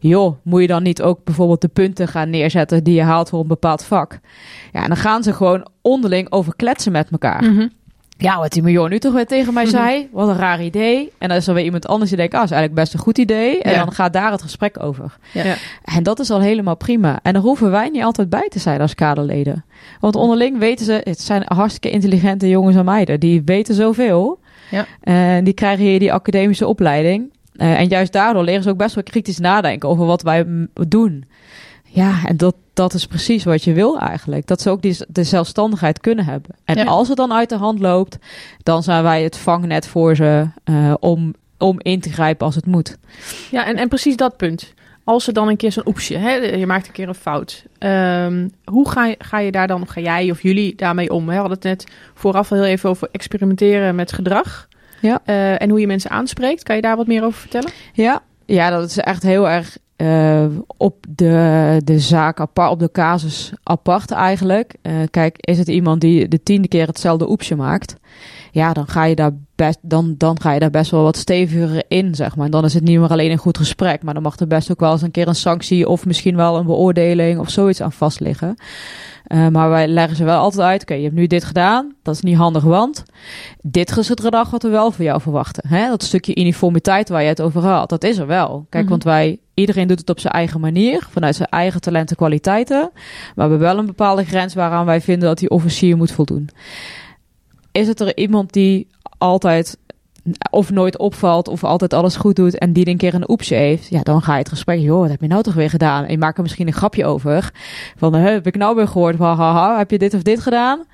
[0.00, 2.84] joh, moet je dan niet ook bijvoorbeeld de punten gaan neerzetten...
[2.84, 4.20] die je haalt voor een bepaald vak?
[4.72, 7.42] Ja, en dan gaan ze gewoon onderling over kletsen met elkaar.
[7.44, 7.68] Mhm.
[8.18, 10.08] Ja, wat die miljoen nu toch weer tegen mij zei.
[10.12, 11.12] Wat een raar idee.
[11.18, 13.18] En dan is er weer iemand anders die denkt, ah, is eigenlijk best een goed
[13.18, 13.62] idee.
[13.62, 13.78] En Ja.
[13.84, 15.16] dan gaat daar het gesprek over.
[15.32, 15.44] Ja.
[15.44, 15.54] Ja.
[15.84, 17.18] En dat is al helemaal prima.
[17.22, 19.64] En daar hoeven wij niet altijd bij te zijn als kaderleden.
[20.00, 23.20] Want onderling weten ze, het zijn hartstikke intelligente jongens en meiden.
[23.20, 24.38] Die weten zoveel.
[24.74, 24.86] Ja.
[25.00, 27.32] En die krijgen hier die academische opleiding.
[27.56, 30.46] Eh, en juist daardoor leren ze ook best wel kritisch nadenken over wat wij
[30.88, 31.24] doen.
[31.84, 34.46] Ja, en dat, dat is precies wat je wil eigenlijk.
[34.46, 36.50] Dat ze ook die, de zelfstandigheid kunnen hebben.
[36.64, 36.84] En Ja.
[36.84, 38.18] als het dan uit de hand loopt,
[38.62, 42.66] dan zijn wij het vangnet voor ze eh, om, om in te grijpen als het
[42.66, 42.96] moet.
[43.50, 44.74] Ja, en, en precies dat punt.
[45.04, 47.64] Als er dan een keer zo'n oepsje, hè, je maakt een keer een fout.
[47.78, 51.26] Ehm, hoe ga je, ga je daar dan, ga jij of jullie daarmee om?
[51.26, 54.68] We hadden het net vooraf al heel even over experimenteren met gedrag.
[55.00, 55.20] Ja.
[55.24, 56.62] Eh, en hoe je mensen aanspreekt.
[56.62, 57.70] Kan je daar wat meer over vertellen?
[57.92, 62.90] Ja, ja dat is echt heel erg eh, op de, de zaak apart, op de
[62.90, 64.74] casus apart eigenlijk.
[64.82, 67.96] Eh, kijk, is het iemand die de tiende keer hetzelfde oepsje maakt?
[68.54, 71.84] Ja, dan ga je daar best, dan, dan ga je daar best wel wat steviger
[71.88, 72.44] in, zeg maar.
[72.44, 74.70] En dan is het niet meer alleen een goed gesprek, maar dan mag er best
[74.70, 77.92] ook wel eens een keer een sanctie of misschien wel een beoordeling of zoiets aan
[77.92, 78.54] vast liggen.
[79.24, 80.82] Eh, maar wij leggen ze wel altijd uit.
[80.82, 81.94] Oké, je hebt nu dit gedaan.
[82.02, 83.04] Dat is niet handig, want
[83.62, 85.68] dit is het gedrag wat we wel van jou verwachten.
[85.68, 85.88] Hè?
[85.88, 88.66] Dat stukje uniformiteit waar je het over had, dat is er wel.
[88.68, 88.90] Kijk, Mhm.
[88.92, 92.90] want wij, iedereen doet het op zijn eigen manier, vanuit zijn eigen talenten en kwaliteiten.
[92.92, 96.48] Maar we hebben wel een bepaalde grens waaraan wij vinden dat die officier moet voldoen.
[97.74, 98.86] Is het er iemand die
[99.18, 99.78] altijd
[100.50, 103.88] of nooit opvalt of altijd alles goed doet en die een keer een oepsje heeft,
[103.88, 106.04] ja, dan ga je het gesprek, joh, wat heb je nou toch weer gedaan?
[106.04, 107.52] En je maakt er misschien een grapje over.
[107.96, 110.84] Van, heb ik nou weer gehoord, van, haha, heb je dit of dit gedaan?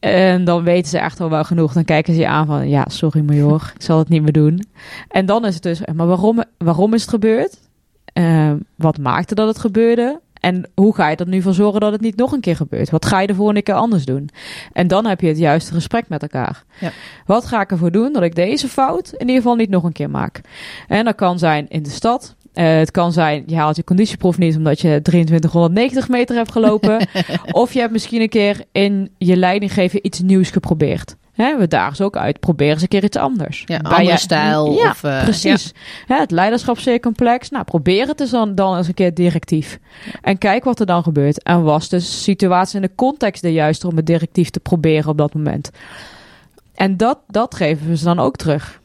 [0.00, 1.72] En dan weten ze echt al wel genoeg.
[1.72, 4.66] Dan kijken ze je aan van, ja, sorry major, ik zal het niet meer doen.
[5.08, 7.58] En dan is het dus, maar waarom, waarom is het gebeurd?
[8.04, 10.20] Eh, wat maakte dat het gebeurde?
[10.42, 12.90] En hoe ga je er nu voor zorgen dat het niet nog een keer gebeurt?
[12.90, 14.28] Wat ga je de volgende keer anders doen?
[14.72, 16.64] En dan heb je het juiste gesprek met elkaar.
[16.80, 16.90] Ja.
[17.26, 19.92] Wat ga ik ervoor doen dat ik deze fout in ieder geval niet nog een
[19.92, 20.40] keer maak?
[20.88, 22.36] En dat kan zijn in de stad.
[22.52, 27.08] Eh, het kan zijn, je haalt je conditieproef niet omdat je 2390 meter hebt gelopen.
[27.50, 31.16] of je hebt misschien een keer in je leidinggeven iets nieuws geprobeerd.
[31.32, 32.40] Hè, we dagen ze ook uit.
[32.40, 33.62] Probeer eens een keer iets anders.
[33.66, 34.72] Ja, Bij andere stijl.
[34.72, 35.72] Ja, of, eh, precies.
[36.06, 37.50] Hè, het leiderschap zeer complex.
[37.50, 39.78] Nou, probeer het eens dan, dan eens een keer directief.
[40.22, 41.42] En kijk wat er dan gebeurt.
[41.42, 45.18] En was de situatie en de context de juiste om het directief te proberen op
[45.18, 45.70] dat moment.
[46.74, 48.80] En dat, dat geven we ze dan ook terug.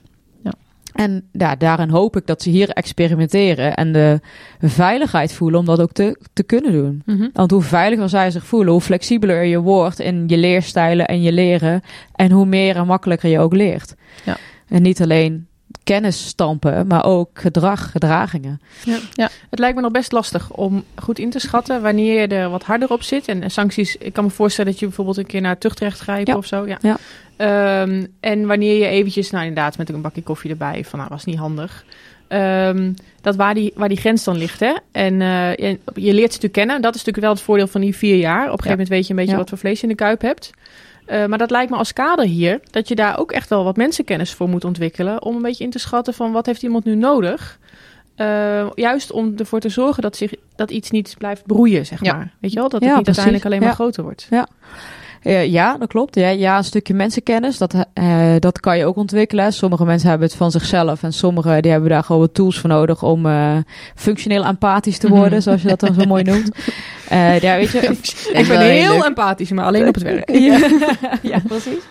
[0.98, 1.04] Ja.
[1.04, 4.20] En ja, daarin hoop ik dat ze hier experimenteren en de
[4.62, 7.04] veiligheid voelen om dat ook te, te kunnen doen.
[7.34, 11.32] Want hoe veiliger zij zich voelen, hoe flexibeler je wordt in je leerstijlen en je
[11.32, 11.82] leren.
[12.16, 13.96] En hoe meer en makkelijker je ook leert.
[14.26, 14.38] Ja.
[14.68, 15.48] En niet alleen
[15.84, 18.62] kennis stampen, maar ook gedrag, gedragingen.
[19.50, 22.64] Het lijkt me nog best lastig om goed in te schatten wanneer je er wat
[22.64, 23.28] harder op zit.
[23.28, 26.28] En, en sancties, ik kan me voorstellen dat je bijvoorbeeld een keer naar tuchtrecht grijpt
[26.28, 26.36] Ja.
[26.38, 26.68] of zo.
[26.68, 26.78] Ja.
[26.82, 26.98] Ja.
[27.38, 31.26] Ehm, en wanneer je eventjes, nou inderdaad, met een bakje koffie erbij, van nou was
[31.26, 31.86] niet handig.
[32.28, 34.60] Ehm, dat waar die, waar die grens dan ligt.
[34.60, 34.74] Hè?
[34.92, 36.82] En eh, je, je leert ze natuurlijk kennen.
[36.82, 38.38] Dat is natuurlijk wel het voordeel van die vier jaar.
[38.38, 39.38] Op een gegeven moment weet je een beetje Ja.
[39.38, 40.52] wat voor vlees je in de kuip hebt.
[41.06, 43.76] Eh, maar dat lijkt me als kader hier dat je daar ook echt wel wat
[43.78, 45.22] mensenkennis voor moet ontwikkelen.
[45.24, 47.60] Om een beetje in te schatten van wat heeft iemand nu nodig.
[48.16, 52.14] Eh, juist om ervoor te zorgen dat, zich, dat iets niet blijft broeien, zeg Ja.
[52.14, 52.34] maar.
[52.40, 52.70] Weet je wel?
[52.70, 53.24] Dat Ja, het niet precies.
[53.26, 53.84] uiteindelijk alleen maar Ja.
[53.84, 54.28] groter wordt.
[55.22, 56.16] Eh, ja, dat klopt.
[56.16, 59.54] Ja, ja, een stukje mensenkennis, dat, eh, dat kan je ook ontwikkelen.
[59.54, 62.70] Sommige mensen hebben het van zichzelf en sommige die hebben daar gewoon wat tools voor
[62.70, 63.58] nodig om eh,
[63.96, 66.52] functioneel empathisch te worden, zoals je dat dan zo mooi noemt.
[67.10, 67.98] Eh, ja, weet je,
[68.34, 70.32] Ik ben heel empathisch, maar alleen op het werk.
[70.50, 70.60] ja,
[71.22, 71.84] ja, precies.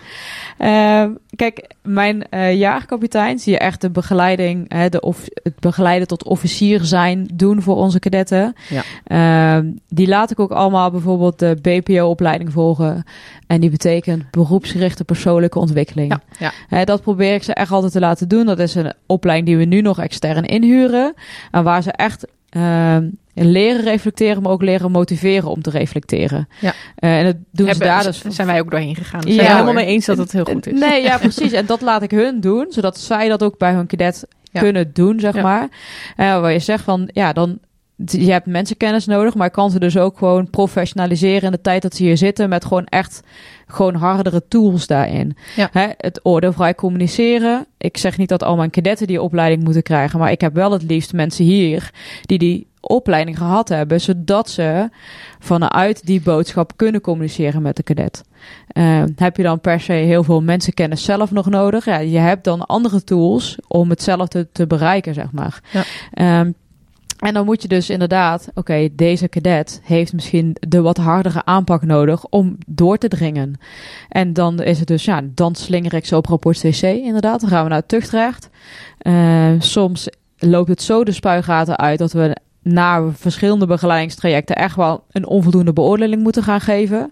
[0.58, 6.08] Ehm, kijk, mijn eh jaarkapitein zie je echt de begeleiding, hè, de of, het begeleiden
[6.08, 8.54] tot officier zijn doen voor onze kadetten.
[8.68, 8.82] Ja.
[9.04, 13.04] Ehm, die laat ik ook allemaal bijvoorbeeld de BPO-opleiding volgen.
[13.46, 16.10] En die betekent beroepsgerichte persoonlijke ontwikking.
[16.10, 16.52] Ja, ja.
[16.68, 18.46] Hè, dat probeer ik ze echt altijd te laten doen.
[18.46, 21.14] Dat is een opleiding die we nu nog extern inhuren.
[21.50, 26.48] En waar ze echt ehm, leren reflecteren, maar ook leren motiveren om te reflecteren.
[26.60, 26.72] Ja.
[26.96, 29.20] Eh, en dat doen ze Hebben- daar dus zijn wij ook doorheen gegaan.
[29.20, 30.80] Dus Ja, zijn we helemaal mee eens dat het heel goed is.
[30.80, 31.52] Nee, ja, precies.
[31.52, 34.60] En dat laat ik hun doen, zodat zij dat ook bij hun cadet Ja.
[34.60, 35.68] kunnen doen, zeg maar.
[36.16, 37.58] Eh, waar je zegt van, ja, dan
[38.04, 41.94] je hebt mensenkennis nodig, maar kan ze dus ook gewoon professionaliseren in de tijd dat
[41.94, 43.22] ze hier zitten met gewoon echt
[43.66, 45.36] gewoon hardere tools daarin.
[45.56, 45.68] Ja.
[45.72, 47.66] Hè, het oordeelvrij communiceren.
[47.78, 50.72] Ik zeg niet dat al mijn cadetten die opleiding moeten krijgen, maar ik heb wel
[50.72, 51.90] het liefst mensen hier
[52.22, 54.88] die die opleiding gehad hebben, zodat ze
[55.38, 58.22] vanuit die boodschap kunnen communiceren met de cadet.
[58.68, 61.84] Eh, heb je dan per se heel veel mensenkennis zelf nog nodig?
[61.84, 65.60] Ja, je hebt dan andere tools om hetzelfde te bereiken, zeg maar.
[65.72, 65.82] Ja.
[66.12, 66.50] Ehm,
[67.16, 71.82] en dan moet je dus inderdaad, oké, deze cadet heeft misschien de wat hardere aanpak
[71.82, 73.58] nodig om door te dringen.
[74.08, 77.40] En dan is het dus, ja, dan slinger ik zo op rapport CC, inderdaad.
[77.40, 78.48] Dan gaan we naar het tuchtrecht.
[78.98, 85.04] Eh, soms loopt het zo de spuigaten uit dat we na verschillende begeleidingstrajecten echt wel
[85.10, 87.10] een onvoldoende beoordeling moeten gaan geven.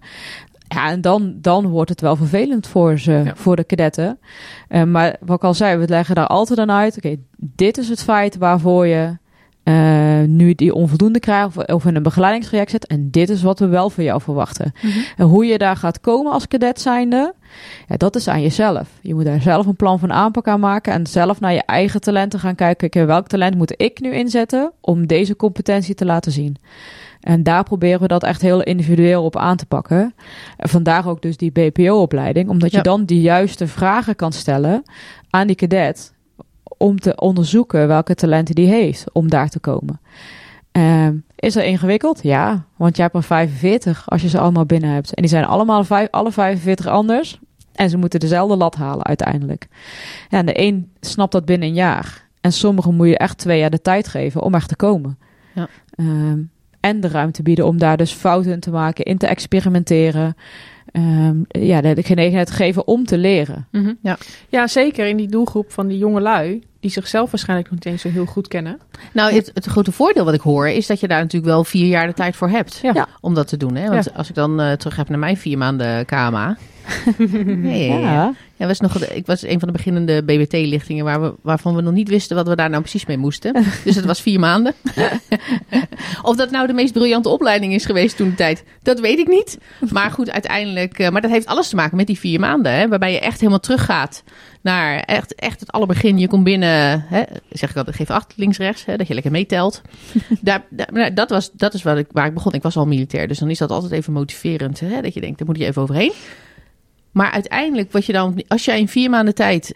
[0.68, 3.32] Ja, en dan, dan wordt het wel vervelend voor ze, Ja.
[3.34, 4.18] voor de cadetten.
[4.68, 6.96] Eh, maar wat ik al zei, we leggen daar altijd aan uit.
[6.96, 9.16] Oké, dit is het feit waarvoor je
[9.64, 12.86] eh, nu die onvoldoende krijgt of, of in een begeleidingstraject zit.
[12.86, 14.72] En dit is wat we wel van jou verwachten.
[14.82, 14.98] Mhm.
[15.16, 17.34] En hoe je daar gaat komen als cadet zijnde,
[17.88, 18.88] ja, dat is aan jezelf.
[19.00, 22.00] Je moet daar zelf een plan van aanpak aan maken en zelf naar je eigen
[22.00, 22.86] talenten gaan kijken.
[22.86, 26.56] Oké, welk talent moet ik nu inzetten om deze competentie te laten zien?
[27.20, 30.14] En daar proberen we dat echt heel individueel op aan te pakken.
[30.56, 32.82] En vandaar ook dus die BPO-opleiding, omdat je Ja.
[32.82, 34.82] dan de juiste vragen kan stellen
[35.30, 36.13] aan die cadet
[36.78, 40.00] om te onderzoeken welke talenten die heeft om daar te komen.
[40.72, 42.22] Ehm, is dat ingewikkeld?
[42.22, 45.14] Ja, want je hebt er 45 als je ze allemaal binnen hebt.
[45.14, 47.40] En die zijn allemaal vijf, alle 45 anders.
[47.72, 49.66] En ze moeten dezelfde lat halen uiteindelijk.
[50.28, 52.28] Ja, en de een snapt dat binnen een jaar.
[52.40, 55.18] En sommigen moet je echt twee jaar de tijd geven om echt te komen.
[55.54, 55.68] Ja.
[55.94, 56.38] Ehm,
[56.80, 60.36] en de ruimte bieden om daar dus fouten in te maken, in te experimenteren.
[60.92, 63.66] Ehm, ja, de, genegenheid geven om te leren.
[63.70, 63.92] Mhm.
[64.02, 64.18] Ja.
[64.48, 68.02] ja, zeker in die doelgroep van die jonge lui, die zichzelf waarschijnlijk nog niet eens
[68.02, 68.78] zo heel goed kennen.
[69.12, 71.86] Nou, het, het grote voordeel wat ik hoor is dat je daar natuurlijk wel vier
[71.86, 72.90] jaar de tijd voor hebt Ja.
[72.94, 73.08] Ja.
[73.20, 73.74] om dat te doen.
[73.74, 73.88] Hè?
[73.88, 76.56] Want als ik dan eh, terug heb naar mijn vier maanden KMA.
[77.62, 78.34] ja, ja, ja.
[78.56, 81.92] Ja, was nog, ik was een van de beginnende BBT-lichtingen waar we, waarvan we nog
[81.92, 83.52] niet wisten wat we daar nou precies mee moesten.
[83.84, 84.74] Dus het was vier maanden.
[86.22, 89.28] of dat nou de meest briljante opleiding is geweest toen de tijd, dat weet ik
[89.28, 89.58] niet.
[89.90, 90.98] Maar goed, uiteindelijk.
[90.98, 93.38] eh, maar dat heeft alles te maken met die vier maanden, hè, waarbij je echt
[93.38, 94.22] helemaal teruggaat
[94.62, 96.18] naar echt, echt het allerbegin.
[96.18, 99.32] Je komt binnen, hè, zeg ik altijd, geef acht links, rechts, hè, dat je lekker
[99.32, 99.82] meetelt.
[100.40, 102.52] daar, daar, dat, was, dat is waar ik, waar ik begon.
[102.52, 104.80] Ik was al militair, dus dan is dat altijd even motiverend.
[104.80, 106.12] Hè, dat je denkt, daar moet je even overheen.
[107.14, 109.74] Maar uiteindelijk, wat je dan, als jij in vier maanden tijd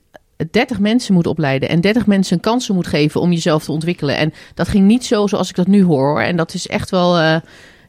[0.50, 4.16] 30 mensen moet opleiden en 30 mensen kansen moet geven om jezelf te ontwikkelen.
[4.16, 6.08] En dat ging niet zo zoals ik dat nu hoor.
[6.08, 6.20] hoor.
[6.20, 7.18] En dat is echt wel.
[7.18, 7.36] eh,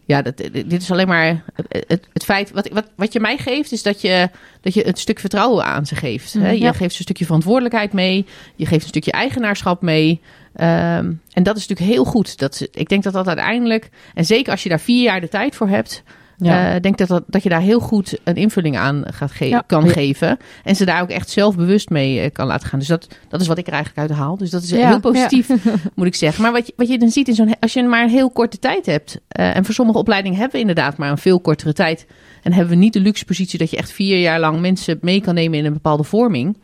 [0.06, 2.52] ja, dat, dit is alleen maar het, het, feit.
[2.52, 4.30] Wat, wat, wat je mij geeft, is dat je,
[4.62, 6.34] dat je een stuk vertrouwen aan ze geeft.
[6.34, 6.50] Hè?
[6.50, 6.72] Je Ja.
[6.72, 8.26] geeft ze een stukje verantwoordelijkheid mee.
[8.56, 10.22] Je geeft een stukje eigenaarschap mee.
[10.56, 12.38] Ehm, en dat is natuurlijk heel goed.
[12.38, 13.90] Dat, ik denk dat dat uiteindelijk.
[14.14, 16.04] En zeker als je daar vier jaar de tijd voor hebt.
[16.42, 16.74] Ja.
[16.74, 19.64] Ik denk dat, dat, dat je daar heel goed een invulling aan gaat ge- Ja.
[19.68, 19.92] kan Ja.
[19.92, 20.38] geven.
[20.64, 22.80] En ze daar ook echt zelfbewust mee eh, kan laten gaan.
[22.80, 24.38] Dus dat, dat is wat ik er eigenlijk uit haal.
[24.38, 25.48] Dus dat is heel positief,
[25.96, 26.42] moet ik zeggen.
[26.44, 27.56] Maar wat je, wat je dan ziet in zo'n...
[27.60, 29.20] Als je maar een heel korte tijd hebt...
[29.28, 32.06] eh, en voor sommige opleidingen hebben we inderdaad maar een veel kortere tijd.
[32.44, 35.22] En hebben we niet de luxe positie dat je echt vier jaar lang mensen mee
[35.22, 36.58] kan nemen in een bepaalde vorming.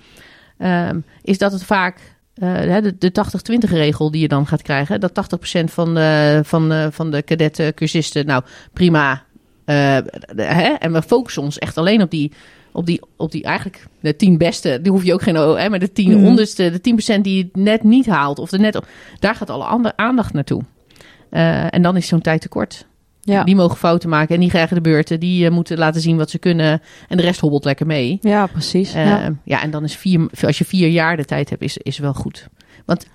[0.57, 1.97] ehm, is dat het vaak...
[2.35, 3.11] eh, de, de
[3.67, 4.99] 80-20 regel die je dan gaat krijgen.
[4.99, 5.11] Dat
[5.59, 8.25] 80% van de, van, de, van de cadetten, cursisten...
[8.25, 9.23] Nou, prima...
[9.65, 9.97] eh,
[10.35, 12.31] hè, en we focussen ons echt alleen op die,
[12.71, 14.79] op die, op die eigenlijk de tien beste.
[14.81, 16.25] Die hoef je ook geen, hè, maar de tien Mhm.
[16.25, 18.39] onderste, de 10% die het net niet haalt.
[18.39, 18.87] Of de net, op-
[19.19, 20.61] daar gaat alle andere aandacht naartoe.
[21.29, 22.85] Eh, en dan is zo'n tijd te kort.
[23.21, 23.43] Ja.
[23.43, 25.19] Die mogen fouten maken en die krijgen de beurten.
[25.19, 26.81] Die eh, moeten laten zien wat ze kunnen.
[27.07, 28.17] En de rest hobbelt lekker mee.
[28.21, 28.93] ja, precies.
[28.93, 29.31] Ja.
[29.43, 29.61] ja.
[29.61, 32.47] en dan is vier, als je vier jaar de tijd hebt, is, is wel goed.
[32.85, 33.07] Want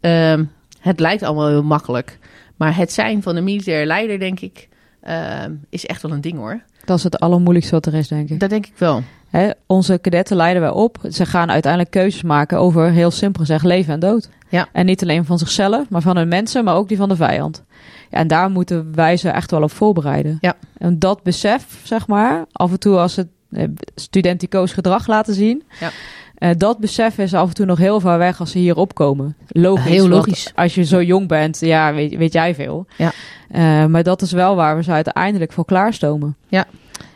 [0.00, 0.44] ehm,
[0.80, 2.18] het lijkt allemaal heel makkelijk.
[2.56, 4.68] Maar het zijn van een militair leider, denk ik,
[5.06, 6.60] ehm, is echt wel een ding hoor.
[6.84, 8.40] Dat is het allermoeilijkste wat er is, denk ik.
[8.40, 9.02] Dat denk ik wel.
[9.30, 10.98] Hè, onze kadetten leiden wij op.
[11.10, 14.28] Ze gaan uiteindelijk keuzes maken over, heel simpel gezegd, leven en dood.
[14.48, 14.68] Ja.
[14.72, 17.64] En niet alleen van zichzelf, maar van hun mensen, maar ook die van de vijand.
[18.10, 20.38] Ja, en daar moeten wij ze echt wel op voorbereiden.
[20.40, 20.54] Ja.
[20.78, 23.64] En dat besef, zeg maar, af en toe als ze eh,
[23.94, 25.62] studenticoos gedrag laten zien.
[25.80, 25.90] Ja.
[26.38, 29.36] Eh, dat besef is af en toe nog heel ver weg als ze hier opkomen.
[29.48, 29.84] Logisch.
[29.84, 30.52] Heel logisch.
[30.54, 32.86] Als je zo jong bent, ja, weet, weet jij veel.
[32.96, 33.12] Ja.
[33.48, 36.36] Eh, maar dat is wel waar we ze uiteindelijk voor klaarstomen.
[36.48, 36.66] Ja.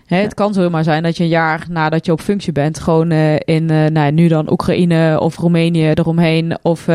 [0.07, 3.11] Hè, het kan zomaar zijn dat je een jaar nadat je op functie bent, gewoon
[3.11, 6.89] eh, in, nou, nu dan Oekraïne of Roemenië eromheen of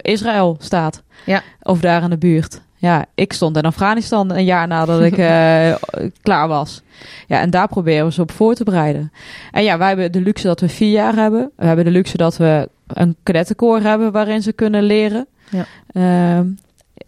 [0.00, 1.02] Israël staat.
[1.26, 1.42] Ja.
[1.62, 2.60] Of daar in de buurt.
[2.84, 5.74] Ja, ik stond in Afghanistan een jaar nadat ik eh,
[6.22, 6.82] klaar was.
[7.26, 9.12] Ja, en daar proberen we ze op voor te bereiden.
[9.50, 11.50] En ja, wij hebben de luxe dat we vier jaar hebben.
[11.56, 15.26] We hebben de luxe dat we een kadettenkoor hebben waarin ze kunnen leren.
[15.50, 15.66] Ja.
[15.86, 16.46] Ehm,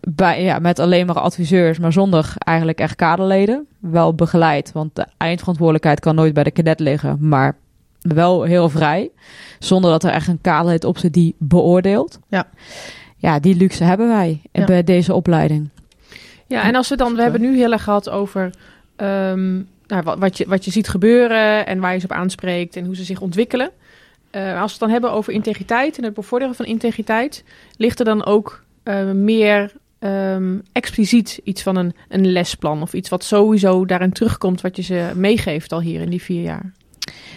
[0.00, 3.66] bij, ja, met alleen maar adviseurs, maar zonder eigenlijk echt kaderleden.
[3.78, 7.56] Wel begeleid, want de eindverantwoordelijkheid kan nooit bij de kadet liggen, maar
[8.00, 9.10] wel heel vrij.
[9.58, 12.18] Zonder dat er echt een kaderlid op zit die beoordeelt.
[12.28, 12.46] Ja.
[13.16, 14.64] Ja, die luxe hebben wij Ja.
[14.64, 15.68] bij deze opleiding.
[16.46, 18.50] Ja, en als we dan, we hebben nu heel erg gehad over
[18.96, 19.54] ehm,
[19.86, 22.84] nou, wat, wat, je, wat je ziet gebeuren en waar je ze op aanspreekt en
[22.84, 23.70] hoe ze zich ontwikkelen.
[24.30, 27.44] Eh, als we het dan hebben over integriteit en het bevorderen van integriteit,
[27.76, 33.08] ligt er dan ook eh, meer ehm, expliciet iets van een, een lesplan of iets
[33.08, 36.72] wat sowieso daarin terugkomt wat je ze meegeeft al hier in die vier jaar?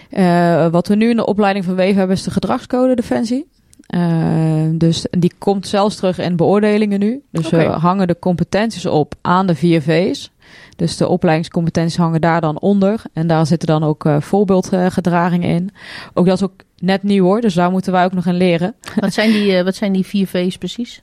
[0.09, 3.47] Eh, wat we nu in de opleiding van Weven hebben is de gedragscode Defensie.
[3.89, 7.21] Eh, dus die komt zelfs terug in beoordelingen nu.
[7.31, 10.31] Dus we hangen de competenties op aan de 4 V's.
[10.75, 13.01] Dus de opleidingscompetenties hangen daar dan onder.
[13.13, 15.71] En daar zitten dan ook eh, voorbeeldgedragingen in.
[16.13, 18.75] Ook dat is ook net nieuw hoor, dus daar moeten wij ook nog in leren.
[18.99, 21.01] Wat zijn die, eh, wat zijn die vier V's precies?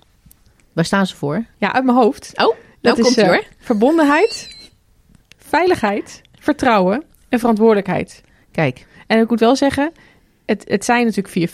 [0.72, 1.44] Waar staan ze voor?
[1.58, 2.32] Ja, uit mijn hoofd.
[2.34, 3.44] Oh, Dat komt is eh, hoor.
[3.58, 4.48] verbondenheid,
[5.38, 8.22] veiligheid, vertrouwen en verantwoordelijkheid.
[8.50, 9.92] Kijk, En ik moet wel zeggen,
[10.46, 11.50] het, het zijn natuurlijk vier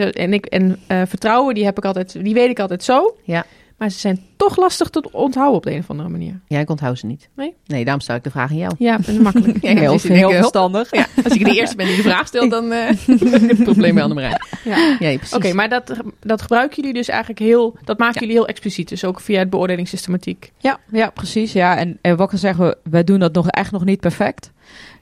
[0.00, 3.16] er- En, ik, en eh, vertrouwen, die, heb ik altijd, die weet ik altijd zo.
[3.24, 3.44] Ja.
[3.78, 6.40] Maar ze zijn toch lastig te onthouden op de een of andere manier.
[6.46, 7.28] ja, ik onthoud ze niet.
[7.34, 7.54] Nee?
[7.66, 8.72] Nee, daarom stel ik de vraag aan jou.
[8.78, 9.58] Ja, dat is makkelijk.
[9.66, 10.94] Ja, heel heel Ik, verstandig.
[10.94, 12.88] Ja, als ik de eerste ben die de vraag stelt, dan eh
[13.48, 14.40] het probleem bij Annemarijn.
[14.64, 14.96] Ja.
[14.98, 15.36] Ja, precies.
[15.36, 17.76] Oké, maar dat, dat gebruiken jullie dus eigenlijk heel...
[17.84, 18.88] Dat maken jullie heel expliciet.
[18.88, 20.52] Dus ook via het beoordelingssystematiek.
[20.58, 21.52] Ja, ja, precies.
[21.52, 21.76] Ja.
[21.76, 24.52] En, en wat ik al zeg, we, wij doen dat nog echt nog niet perfect.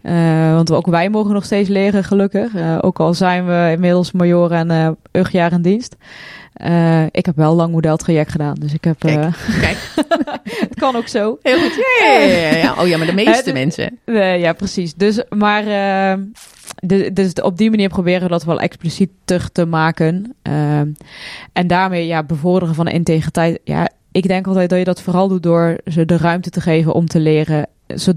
[0.04, 2.54] Eh, want ook wij mogen nog steeds leren, gelukkig.
[2.54, 4.96] Eh, ook al zijn we inmiddels major en
[5.30, 5.96] jaar in dienst.
[7.10, 8.98] Ik heb wel lang modeltraject gedaan, dus ik heb...
[8.98, 9.36] Kijk.
[9.60, 9.76] Kijk,
[10.68, 11.38] het kan ook zo.
[11.42, 11.84] heel goed.
[12.62, 12.74] Ja.
[12.78, 13.98] Oh ja, maar de meeste mensen.
[14.40, 14.94] Ja, precies.
[14.94, 15.64] Dus, maar
[16.76, 20.36] de- dus op die manier proberen we dat wel explicieter te maken.
[21.52, 23.60] En daarmee ja, bevorderen van de integriteit.
[23.64, 26.92] Ja, ik denk altijd dat je dat vooral doet door ze de ruimte te geven
[26.92, 27.66] om te leren.
[27.96, 28.12] Zo,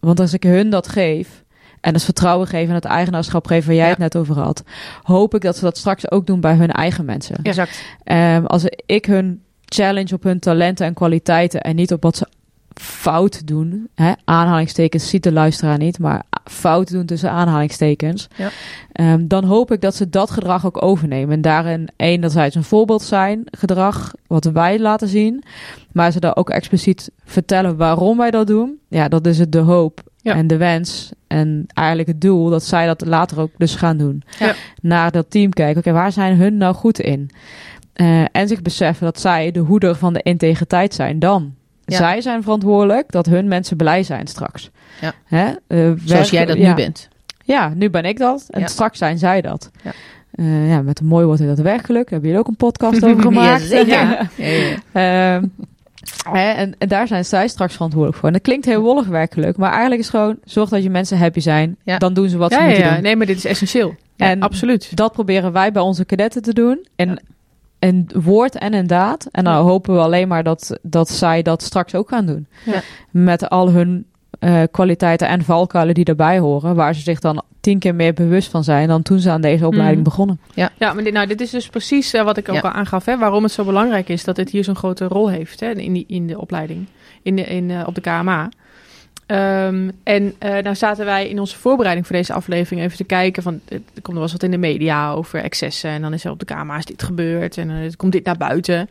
[0.00, 1.44] want als ik hun dat geef
[1.80, 3.90] en het vertrouwen geef en het eigenaarschap geef waar jij Ja.
[3.90, 4.62] het net over had,
[5.02, 7.36] hoop ik dat ze dat straks ook doen bij hun eigen mensen.
[7.42, 7.82] Exact.
[8.04, 12.26] Ehm, als ik hun challenge op hun talenten en kwaliteiten en niet op wat ze
[12.74, 18.48] fout doen, hè, aanhalingstekens ziet de luisteraar niet, maar fout doen tussen aanhalingstekens, Ja.
[18.92, 21.34] Ehm, dan hoop ik dat ze dat gedrag ook overnemen.
[21.34, 25.42] En daarin enerzijds een voorbeeld zijn, gedrag wat wij laten zien,
[25.92, 28.78] maar ze daar ook expliciet vertellen waarom wij dat doen.
[28.88, 30.34] Ja, dat is het de hoop Ja.
[30.34, 34.22] en de wens en eigenlijk het doel dat zij dat later ook dus gaan doen.
[34.38, 34.54] Ja.
[34.82, 37.30] Naar dat team kijken, oké, waar zijn hun nou goed in?
[37.92, 41.54] Eh, en zich beseffen dat zij de hoeder van de integriteit zijn dan.
[41.90, 41.96] Ja.
[41.96, 44.70] Zij zijn verantwoordelijk dat hun mensen blij zijn straks.
[45.00, 45.12] Ja.
[45.24, 45.52] Hè?
[45.66, 46.68] Eh, Zoals jij dat ja.
[46.68, 47.08] nu bent.
[47.44, 48.46] Ja, nu ben ik dat.
[48.50, 49.70] En straks zijn zij dat.
[49.82, 49.92] Ja.
[50.30, 52.02] Eh, ja, met een mooi woord heet dat werkgeluk.
[52.02, 53.68] Daar hebben jullie ook een podcast over gemaakt.
[53.86, 54.28] Ja,
[56.32, 58.28] hè, en, en daar zijn zij straks verantwoordelijk voor.
[58.28, 59.56] En dat klinkt heel wollig werkelijk.
[59.56, 61.76] Maar eigenlijk is gewoon, zorg dat je mensen happy zijn.
[61.82, 61.98] Ja.
[61.98, 62.92] Dan doen ze wat ze moeten ja.
[62.94, 63.02] doen.
[63.02, 63.94] Nee, maar dit is essentieel.
[64.16, 64.96] En- absoluut.
[64.96, 66.86] Dat proberen wij bij onze kadetten te doen.
[66.96, 67.22] En,
[67.80, 67.88] Ja.
[67.88, 69.28] en woord en in daad.
[69.32, 69.60] En dan Ja.
[69.60, 72.46] hopen we alleen maar dat, dat zij dat straks ook gaan doen.
[72.64, 72.80] Ja.
[73.10, 74.04] Met al hun
[74.38, 76.74] eh, kwaliteiten en valkuilen die daarbij horen.
[76.74, 79.66] Waar ze zich dan tien keer meer bewust van zijn dan toen ze aan deze
[79.66, 80.04] opleiding Mhm.
[80.08, 80.40] begonnen.
[80.54, 82.60] Ja, maar dit, nou, dit is dus precies eh, wat ik ook Ja.
[82.60, 83.04] al aangaf.
[83.04, 85.92] Hè, waarom het zo belangrijk is dat dit hier zo'n grote rol heeft hè, in,
[85.92, 86.86] die, in de opleiding,
[87.22, 88.48] in de, in, eh, op de KMA.
[89.30, 93.42] Ehm, en eh nou zaten wij in onze voorbereiding voor deze aflevering even te kijken.
[93.42, 95.90] Van, er komt er wel wat in de media over excessen.
[95.90, 96.44] En dan is er op de
[96.78, 97.56] is dit gebeurd.
[97.56, 98.90] En dan komt dit naar buiten.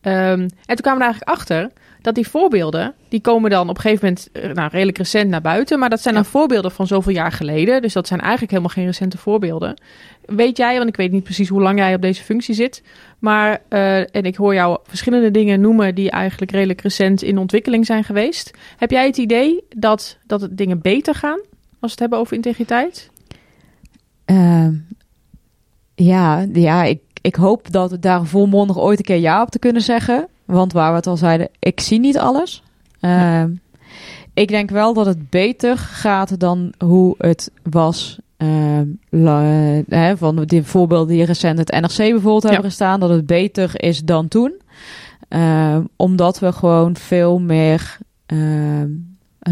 [0.00, 1.70] Ehm, en toen kwamen we er eigenlijk achter
[2.02, 5.40] dat die voorbeelden, die komen dan op een gegeven moment eh, nou, redelijk recent naar
[5.40, 5.78] buiten.
[5.78, 7.82] Maar dat zijn dan voorbeelden van zoveel jaar geleden.
[7.82, 9.80] Dus dat zijn eigenlijk helemaal geen recente voorbeelden.
[10.24, 12.82] Weet jij, want ik weet niet precies hoe lang jij op deze functie zit.
[13.18, 17.86] Maar, eh, en ik hoor jou verschillende dingen noemen die eigenlijk redelijk recent in ontwikkeling
[17.86, 18.50] zijn geweest.
[18.76, 21.40] Heb jij het idee dat, dat het dingen beter gaan
[21.80, 23.10] als we het hebben over integriteit?
[24.24, 24.74] Ehm,
[25.94, 29.58] ja, ja ik, ik hoop dat we daar volmondig ooit een keer ja op te
[29.58, 30.28] kunnen zeggen.
[30.50, 32.62] Want waar we het al zeiden, ik zie niet alles.
[33.00, 33.50] Ehm,
[34.34, 38.18] ik denk wel dat het beter gaat dan hoe het was.
[38.36, 43.26] ehm, la- hè, van die voorbeelden die recent het NRC bijvoorbeeld hebben gestaan, dat het
[43.26, 44.52] beter is dan toen.
[45.28, 47.98] Ehm, omdat we gewoon veel meer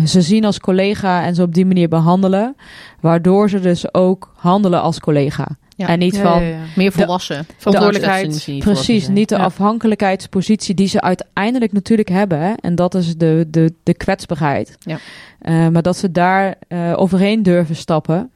[0.05, 2.57] ze zien als collega en ze op die manier behandelen.
[3.01, 5.47] Waardoor ze dus ook handelen als collega.
[5.79, 5.87] Ja.
[5.89, 6.59] En niet Ja, van ja, ja.
[6.77, 7.47] Meer volwassen.
[7.57, 8.47] Verantwoordelijkheid.
[8.47, 9.43] Niet Precies, niet de Ja.
[9.43, 12.39] afhankelijkheidspositie die ze uiteindelijk natuurlijk hebben.
[12.41, 12.53] Hè?
[12.61, 14.77] En dat is de, de, de kwetsbaarheid.
[14.79, 14.99] Ja.
[15.39, 18.31] Eh, maar dat ze daar eh, overheen durven stappen.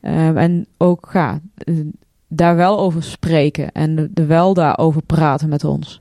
[0.00, 1.40] Eh, en ook ja,
[2.28, 3.72] daar wel over spreken.
[3.72, 6.00] En er wel daarover praten met ons.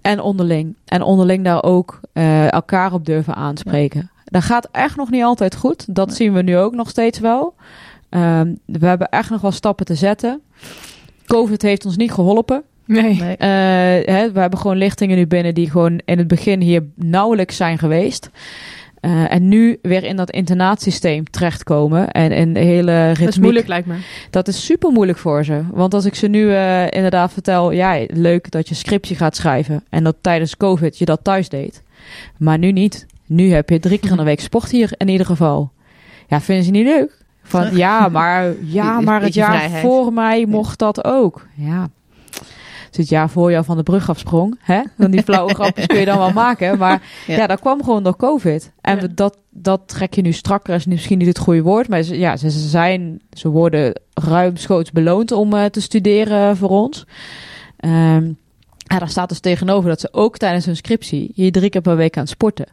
[0.00, 0.76] En onderling.
[0.84, 4.10] En onderling daar ook eh, elkaar op durven aanspreken.
[4.24, 5.94] Dat gaat echt nog niet altijd goed.
[5.94, 6.16] Dat Nee.
[6.16, 7.54] zien we nu ook nog steeds wel.
[8.12, 10.40] Ehm, we hebben echt nog wel stappen te zetten.
[11.26, 12.62] COVID heeft ons niet geholpen.
[12.84, 13.14] Nee.
[13.14, 13.36] Nee.
[13.36, 13.48] Eh,
[14.14, 17.78] hè, we hebben gewoon lichtingen nu binnen die gewoon in het begin hier nauwelijks zijn
[17.78, 18.30] geweest.
[19.00, 22.10] Eh, en nu weer in dat internaatsysteem terechtkomen.
[22.10, 23.18] En in de hele ritmiek.
[23.18, 23.96] Dat is moeilijk, lijkt me.
[24.30, 25.62] Dat is super moeilijk voor ze.
[25.70, 29.84] Want als ik ze nu eh, inderdaad vertel, ja, leuk dat je scriptje gaat schrijven.
[29.88, 31.82] En dat tijdens COVID je dat thuis deed.
[32.38, 33.06] Maar nu niet.
[33.26, 35.70] Nu heb je drie keer in de week sport hier in ieder geval.
[36.28, 37.21] Ja, vinden ze niet leuk?
[37.42, 41.46] Van ja, maar, ja, maar het jaar voor mij mocht dat ook.
[41.54, 41.88] Ja.
[42.88, 44.58] Dus het jaar voor jou van de brug afsprong.
[44.60, 44.80] Hè?
[44.96, 46.78] Dan die flauwe grapjes kun je dan wel maken.
[46.78, 47.36] Maar Ja.
[47.36, 48.72] ja, dat kwam gewoon door COVID.
[48.80, 49.06] En Ja.
[49.14, 51.88] dat, dat trek je nu strakker, is misschien niet het goede woord.
[51.88, 56.68] Maar ze, ja, ze, ze zijn, ze worden ruimschoots beloond om eh, te studeren voor
[56.70, 57.06] ons.
[57.76, 58.30] Ehm
[58.92, 61.96] ja, daar staat dus tegenover dat ze ook tijdens hun scriptie hier drie keer per
[61.96, 62.66] week aan het sporten.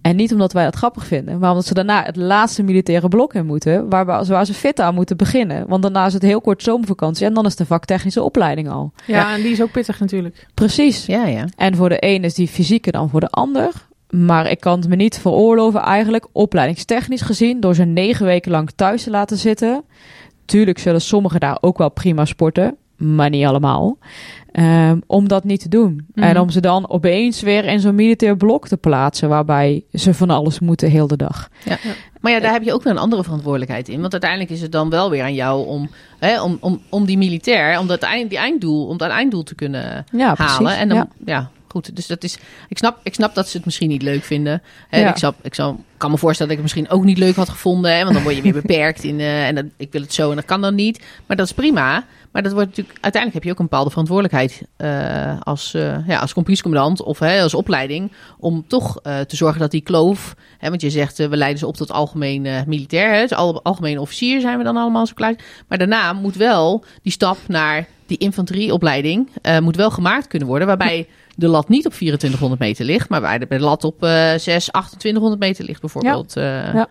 [0.00, 3.34] En niet omdat wij dat grappig vinden, maar omdat ze daarna het laatste militaire blok
[3.34, 5.68] in moeten, waar, we- waar ze fit aan moeten beginnen.
[5.68, 8.92] Want daarna is het heel kort zomervakantie en dan is de vaktechnische opleiding al.
[9.06, 10.46] Ja, en die is ook pittig natuurlijk.
[10.54, 11.06] Precies.
[11.06, 11.44] Ja, ja.
[11.56, 13.88] En voor de een is die fysieke dan voor de ander.
[14.10, 18.70] Maar ik kan het me niet veroorloven eigenlijk, opleidingstechnisch gezien, door ze negen weken lang
[18.76, 19.84] thuis te laten zitten.
[20.44, 23.98] Tuurlijk zullen sommigen daar ook wel prima sporten, maar niet allemaal.
[24.52, 26.06] Ehm, om dat niet te doen.
[26.14, 26.26] Mhm.
[26.26, 30.30] En om ze dan opeens weer in zo'n militair blok te plaatsen, waarbij ze van
[30.30, 31.48] alles moeten heel de dag.
[32.20, 34.00] Maar ja, daar heb je ook weer een andere verantwoordelijkheid in.
[34.00, 37.18] Want uiteindelijk is het dan wel weer aan jou om, hè, om, om, om die
[37.18, 40.62] militair, om dat eind, die einddoel, om dat einddoel te kunnen Ja, halen.
[40.62, 40.80] precies.
[40.80, 41.08] En dan, Ja.
[41.26, 41.50] ja.
[41.68, 41.96] goed.
[41.96, 42.38] Dus dat is,
[42.68, 44.62] ik snap, ik snap dat ze het misschien niet leuk vinden.
[44.88, 45.08] Hè, Ja.
[45.08, 47.48] Ik, zou, ik zou, kan me voorstellen dat ik het misschien ook niet leuk had
[47.48, 47.96] gevonden.
[47.96, 50.30] Hè, want dan word je weer beperkt in, eh, en dat, ik wil het zo
[50.30, 51.04] en dat kan dan niet.
[51.26, 52.04] Maar dat is prima.
[52.30, 56.18] Maar dat wordt natuurlijk, uiteindelijk heb je ook een bepaalde verantwoordelijkheid eh, als, eh ja,
[56.18, 58.12] als compagniescommandant of hè, als opleiding.
[58.38, 60.34] Om toch eh, te zorgen dat die kloof.
[60.58, 63.14] Hè, want je zegt, we leiden ze op tot algemeen militair.
[63.14, 65.34] Hè, dus al, algemeen officier zijn we dan allemaal zo klaar.
[65.68, 69.28] Maar daarna moet wel die stap naar die infanterieopleiding
[69.60, 70.66] moet wel gemaakt kunnen worden.
[70.66, 74.64] Waarbij de lat niet op 2400 meter ligt, maar waar de lat op eh 6,
[74.64, 76.32] 2800 meter ligt bijvoorbeeld.
[76.34, 76.88] Ja.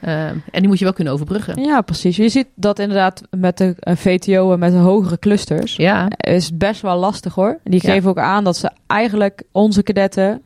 [0.00, 1.62] Eh, en die moet je wel kunnen overbruggen.
[1.62, 2.16] Ja, precies.
[2.16, 5.76] Je ziet dat inderdaad met de eh, VTO en met de hogere clusters.
[5.76, 7.58] Ja, is best wel lastig hoor.
[7.64, 7.92] Die Ja.
[7.92, 10.42] geven ook aan dat ze eigenlijk onze kadetten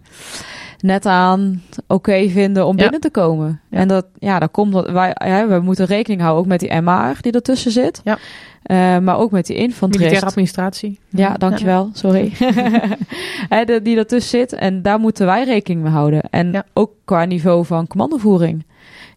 [0.81, 2.83] net aan oké vinden om Ja.
[2.83, 3.61] binnen te komen.
[3.71, 3.79] Ja.
[3.79, 6.81] En dat, ja, dat komt dat wij, ja, we moeten rekening houden ook met die
[6.81, 8.01] MR die ertussen zit.
[8.05, 8.19] Ja.
[8.63, 10.23] Eh, maar ook met die Militaire infanterist.
[10.25, 10.99] administratie.
[11.09, 11.91] Ja, dankjewel.
[11.93, 12.33] Sorry.
[13.55, 14.53] Hè, de- die ertussen zit.
[14.53, 16.21] En daar moeten wij rekening mee houden.
[16.31, 16.65] En Ja.
[16.73, 18.65] ook qua niveau van commandovoering.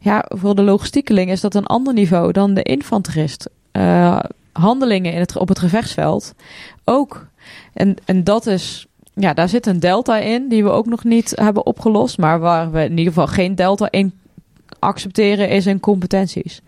[0.04, 3.50] Ja, voor de logistiekeling is dat een ander niveau dan de infanterist.
[3.72, 4.20] Eh,
[4.52, 6.34] handelingen in het, op het gevechtsveld
[6.84, 7.28] ook.
[7.74, 8.88] En, en dat is...
[9.14, 12.18] Ja, daar zit een delta in die we ook nog niet hebben opgelost.
[12.18, 14.14] Maar waar we in ieder geval geen delta in
[14.80, 16.62] accepteren is in competenties.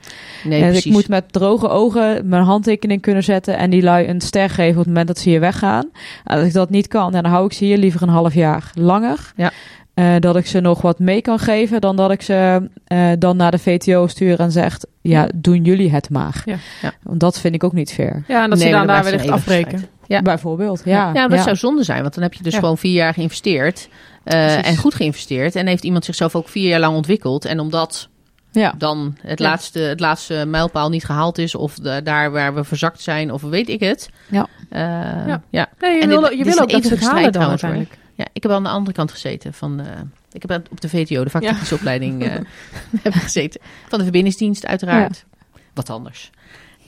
[0.43, 0.86] nee, en precies.
[0.86, 4.71] ik moet met droge ogen mijn handtekening kunnen zetten en die lui een ster geven
[4.71, 5.89] op het moment dat ze hier weggaan.
[6.23, 8.71] En als ik dat niet kan, dan hou ik ze hier liever een half jaar
[8.73, 9.33] langer.
[9.36, 9.51] Ja.
[9.95, 13.37] Eh, dat ik ze nog wat mee kan geven dan dat ik ze eh, dan
[13.37, 16.41] naar de VTO stuur en zegt, ja, doen jullie het maar.
[16.45, 16.55] Ja.
[16.81, 16.91] Ja.
[17.03, 18.23] Want dat vind ik ook niet fair.
[18.27, 19.85] Ja, en dat Nee, ze maar dan daar blijft wellicht afbreken.
[20.07, 20.21] Ja.
[20.21, 21.11] Bijvoorbeeld, ja.
[21.13, 22.59] Ja, dat zou zonde zijn, want dan heb je dus Ja.
[22.59, 23.89] gewoon vier jaar geïnvesteerd.
[24.23, 25.55] eh, en goed geïnvesteerd.
[25.55, 27.45] En heeft iemand zichzelf ook vier jaar lang ontwikkeld.
[27.45, 28.09] En omdat
[28.51, 28.73] ja.
[28.77, 29.45] dan het, Ja.
[29.47, 33.41] laatste, het laatste mijlpaal niet gehaald is, of de- daar waar we verzakt zijn, of
[33.41, 34.09] weet ik het.
[34.29, 34.47] Ja.
[34.69, 34.81] Eh,
[35.27, 35.41] Ja.
[35.49, 35.67] ja.
[35.79, 37.33] Nee, je En wil, dit- je dit wil ook dat ze het eeuwige halen strijd
[37.33, 37.97] dan uiteindelijk.
[38.16, 39.53] Ja, ik heb wel aan de andere kant gezeten.
[39.53, 40.01] Van, eh,
[40.32, 42.34] ik heb op de VTO, de vaktechnische opleiding, uh,
[43.03, 43.61] heb gezeten.
[43.88, 45.26] Van de verbindingsdienst uiteraard.
[45.74, 46.32] Wat anders.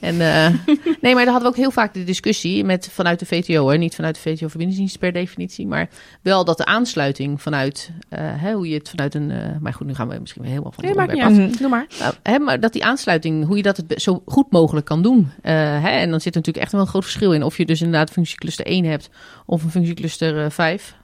[0.00, 0.48] En, uh,
[1.02, 3.68] nee, maar daar hadden we ook heel vaak de discussie met, vanuit de VTO.
[3.68, 3.76] Hè?
[3.76, 5.66] Niet vanuit de VTO-verbindingsdienst per definitie.
[5.66, 5.88] Maar
[6.22, 9.30] wel dat de aansluiting vanuit, uh, hè, hoe je het vanuit een...
[9.30, 11.58] Uh, maar goed, nu gaan we misschien weer helemaal van nee, maakt niet uit.
[11.58, 11.86] Doe maar.
[12.22, 15.30] Hè, maar dat die aansluiting, hoe je dat het zo goed mogelijk kan doen.
[15.42, 15.90] hè?
[15.90, 17.42] En dan zit er natuurlijk echt wel een groot verschil in.
[17.42, 19.10] Of je dus inderdaad functiecluster 1 hebt
[19.46, 20.96] of een functiecluster 5.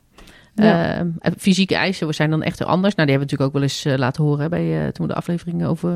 [0.54, 1.02] Ja.
[1.02, 2.94] Uh, fysieke eisen zijn dan echt anders.
[2.94, 5.12] Nou, die hebben we natuurlijk ook wel eens uh, laten horen bij uh, toen we
[5.12, 5.90] de aflevering over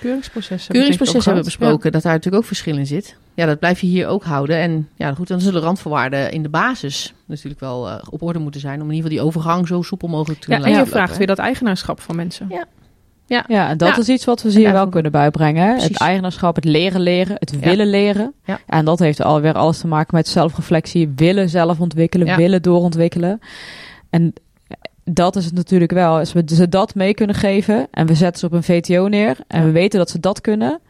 [0.00, 1.84] keuringsprocessen, keuringsproces hebben besproken.
[1.84, 1.90] Ja.
[1.90, 3.16] Dat daar natuurlijk ook verschil in zit.
[3.34, 4.56] Ja, dat blijf je hier ook houden.
[4.56, 8.80] En ja, goed, dan zullen randvoorwaarden in de basis natuurlijk wel op orde moeten zijn
[8.80, 11.16] om in ieder geval die overgang zo soepel mogelijk te kunnen ja, En je vraagt
[11.16, 12.46] weer dat eigenaarschap van mensen.
[12.50, 12.66] Ja.
[13.26, 13.98] Ja, ja en dat ja.
[13.98, 15.80] is iets wat we hier wel kunnen bijbrengen.
[15.80, 18.32] Het eigenaarschap, het leren leren, het willen leren.
[18.44, 18.60] Ja.
[18.66, 23.40] En dat heeft alweer alles te maken met zelfreflectie, willen zelf ontwikkelen, willen doorontwikkelen.
[24.10, 24.32] En
[25.04, 26.18] dat is het natuurlijk wel.
[26.18, 29.36] Als we ze dat mee kunnen geven en we zetten ze op een VTO neer
[29.46, 30.80] en we weten dat ze dat kunnen,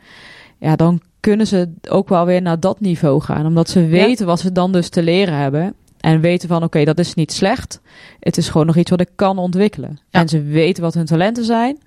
[0.59, 3.47] ja, dan kunnen ze ook wel weer naar dat niveau gaan.
[3.47, 5.75] Omdat ze weten wat ze dan dus te leren hebben.
[6.03, 7.81] En weten van, oké, dat is niet slecht.
[8.21, 9.99] Het is gewoon nog iets wat ik kan ontwikkelen.
[10.11, 10.21] Ja.
[10.21, 11.79] En ze weten wat hun talenten zijn.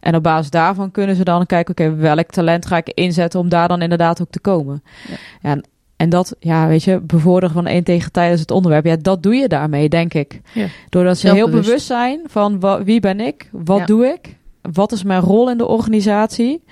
[0.00, 3.48] En op basis daarvan kunnen ze dan kijken, oké, welk talent ga ik inzetten om
[3.48, 4.82] daar dan inderdaad ook te komen.
[5.08, 5.16] Ja.
[5.50, 5.60] ja
[5.96, 8.84] en dat, ja, weet je, bevorderen van integriteit is het onderwerp.
[8.84, 10.40] Ja, dat doe je daarmee, denk ik.
[10.52, 10.66] Ja.
[10.88, 14.36] Doordat ze heel bewust zijn van wie ben ik, wat doe ik,
[14.72, 16.62] wat is mijn rol in de organisatie.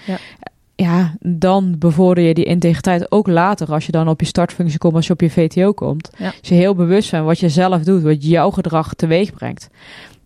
[0.74, 4.94] Ja dan bevorder je die integriteit ook later als je dan op je startfunctie komt,
[4.94, 6.10] als je op je VTO komt.
[6.18, 6.32] Ja.
[6.40, 9.68] Je heel bewust bent wat je zelf doet, wat jouw gedrag teweeg brengt.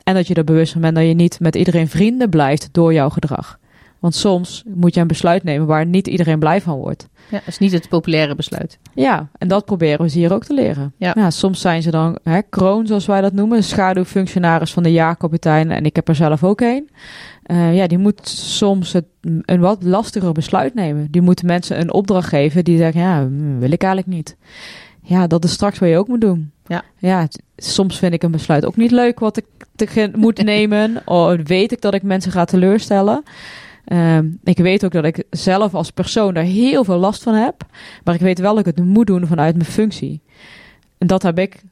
[0.03, 2.93] En dat je er bewust van bent dat je niet met iedereen vrienden blijft door
[2.93, 3.59] jouw gedrag.
[3.99, 7.09] Want soms moet je een besluit nemen waar niet iedereen blij van wordt.
[7.31, 8.79] Ja, dat is niet het populaire besluit.
[8.95, 10.93] Ja, en dat proberen we ze hier ook te leren.
[10.97, 11.13] Ja.
[11.17, 15.71] ja soms zijn ze dan hè, kroon, zoals wij dat noemen, schaduwfunctionaris van de jaarkapitein.
[15.71, 16.91] En ik heb er zelf ook een.
[17.47, 21.09] Uh, ja, die moet soms het, een wat lastiger besluit nemen.
[21.11, 24.37] Die moeten mensen een opdracht geven die zeggen, ja, hm, wil ik eigenlijk niet.
[25.03, 26.51] Ja, dat is straks wat je ook moet doen.
[26.67, 26.83] Ja.
[26.99, 29.45] Ja, soms vind ik een besluit ook niet leuk wat ik
[29.77, 31.03] te moet nemen.
[31.05, 33.23] of weet ik dat ik mensen ga teleurstellen.
[33.93, 37.67] Um, ik weet ook dat ik zelf als persoon daar heel veel last van heb.
[38.05, 40.23] Maar ik weet wel dat ik het moet doen vanuit mijn functie.
[40.99, 41.63] En dat heb ik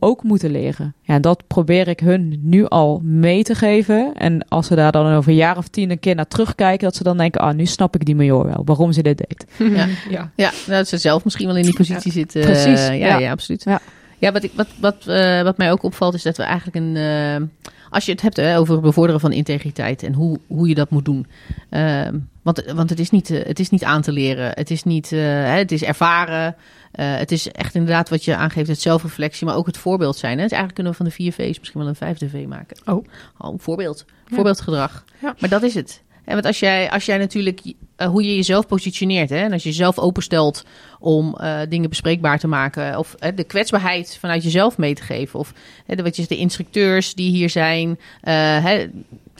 [0.00, 0.94] ook moeten leren.
[1.02, 4.14] Ja, dat probeer ik hun nu al mee te geven.
[4.14, 6.96] En als ze daar dan over een jaar of tien een keer naar terugkijken, dat
[6.96, 9.46] ze dan denken: ah, nu snap ik die major wel, waarom ze dit deed.
[9.58, 10.30] Ja, ja.
[10.36, 12.18] ja dat ze zelf misschien wel in die positie ja.
[12.18, 12.40] zitten.
[12.40, 12.88] Precies.
[12.88, 13.64] Uh, ja, ja, absoluut.
[13.64, 13.80] Ja.
[14.24, 16.96] Ja, wat, ik, wat, wat, uh, wat mij ook opvalt is dat we eigenlijk een.
[16.96, 20.74] Uh, als je het hebt hè, over het bevorderen van integriteit en hoe, hoe je
[20.74, 21.26] dat moet doen.
[21.70, 22.08] Uh,
[22.42, 24.50] want want het, is niet, het is niet aan te leren.
[24.54, 25.10] Het is niet.
[25.10, 26.56] het is ervaren.
[26.92, 30.36] het is echt inderdaad wat je aangeeft, het zelfreflectie, maar ook het voorbeeld zijn.
[30.36, 30.42] Hè?
[30.42, 32.76] Dus eigenlijk kunnen we van de vier V's misschien wel een vijfde V maken.
[32.84, 33.04] Oh.
[33.38, 34.04] oh een voorbeeld.
[34.24, 35.04] Voorbeeldgedrag.
[35.20, 35.34] Ja.
[35.38, 36.02] Maar dat is het.
[36.24, 39.62] En want als jij, als jij natuurlijk uh, hoe je jezelf positioneert, hè, en als
[39.62, 40.64] je jezelf openstelt
[40.98, 45.38] om uh, dingen bespreekbaar te maken, of uh, de kwetsbaarheid vanuit jezelf mee te geven,
[45.38, 45.52] of
[45.86, 48.86] de, wat je de instructeurs die hier zijn, hè,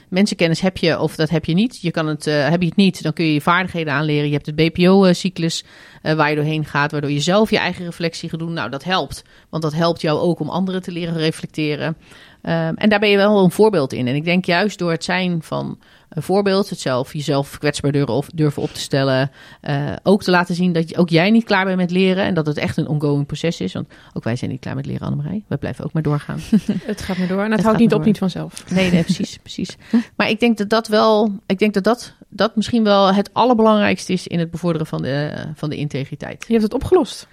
[0.08, 1.78] mensenkennis heb je of dat heb je niet.
[1.80, 4.26] Je kan het, heb je het niet, dan kun je je vaardigheden aanleren.
[4.26, 5.64] Je hebt het BPO-cyclus
[6.02, 8.52] waar je doorheen gaat, waardoor je zelf je eigen reflectie gaat doen.
[8.52, 11.86] Nou, dat helpt, want dat helpt jou ook om anderen te leren reflecteren.
[11.86, 14.06] Um, en daar ben je wel een voorbeeld in.
[14.06, 15.78] En ik denk juist door het zijn van
[16.14, 19.30] een voorbeeld, het zelf, jezelf kwetsbaar durven, of, durven op te stellen.
[19.62, 22.46] Uh, ook te laten zien dat ook jij niet klaar bent met leren en dat
[22.46, 23.72] het echt een ongoing proces is.
[23.72, 25.44] Want ook wij zijn niet klaar met leren, Annemarij.
[25.46, 26.40] We blijven ook maar doorgaan.
[26.84, 28.06] het gaat maar door en het, het houdt niet op, door.
[28.06, 28.70] niet vanzelf.
[28.70, 29.76] Nee, nee precies, precies.
[30.16, 34.12] Maar ik denk dat dat wel, ik denk dat dat, dat misschien wel het allerbelangrijkste
[34.12, 36.44] is in het bevorderen van de, van de integriteit.
[36.46, 37.28] Je hebt het opgelost.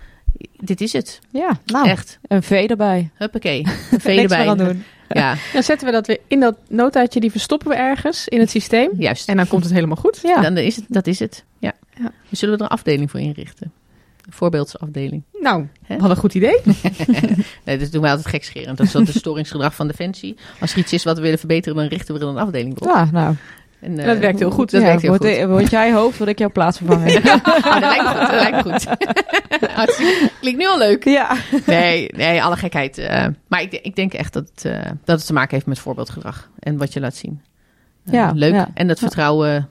[0.59, 1.19] Dit is het.
[1.29, 2.19] Ja, nou, echt.
[2.27, 3.09] Een V erbij.
[3.13, 3.65] Huppakee.
[3.91, 4.47] Een V erbij.
[4.47, 4.83] Aan doen.
[5.13, 5.35] Ja.
[5.53, 8.89] Dan zetten we dat weer in dat notaatje, die verstoppen we ergens in het systeem.
[8.97, 9.29] Juist.
[9.29, 10.19] En dan komt het helemaal goed.
[10.23, 10.41] Ja.
[10.41, 11.43] Dan is het, dat is het.
[11.59, 11.73] Ja.
[11.97, 12.11] ja.
[12.29, 13.71] We zullen er een afdeling voor inrichten.
[14.25, 15.23] Een voorbeeldsafdeling.
[15.39, 16.61] Nou, wat een goed idee.
[17.65, 18.77] nee, dat doen wij altijd gekscherend.
[18.77, 20.37] Dat is dat het storingsgedrag van Defensie.
[20.59, 22.87] Als er iets is wat we willen verbeteren, dan richten we er een afdeling op.
[22.87, 23.35] Ja, nou.
[23.81, 24.71] En, uh, dat werkt heel goed.
[24.71, 25.47] Dat ja, werkt heel word, goed.
[25.47, 27.11] Word jij hoofd, word ik jouw plaats vervangen.
[27.23, 28.29] ja, oh, dat lijkt goed.
[28.29, 30.31] Dat lijkt goed.
[30.41, 31.03] Klinkt nu al leuk.
[31.03, 31.35] Ja.
[31.65, 32.97] Nee, nee alle gekheid.
[32.97, 35.79] Uh, maar ik, ik, denk echt dat het, uh, dat het te maken heeft met
[35.79, 36.49] voorbeeldgedrag.
[36.59, 37.41] En wat je laat zien.
[38.03, 38.53] ja, leuk.
[38.53, 38.69] Ja.
[38.73, 39.67] En dat vertrouwen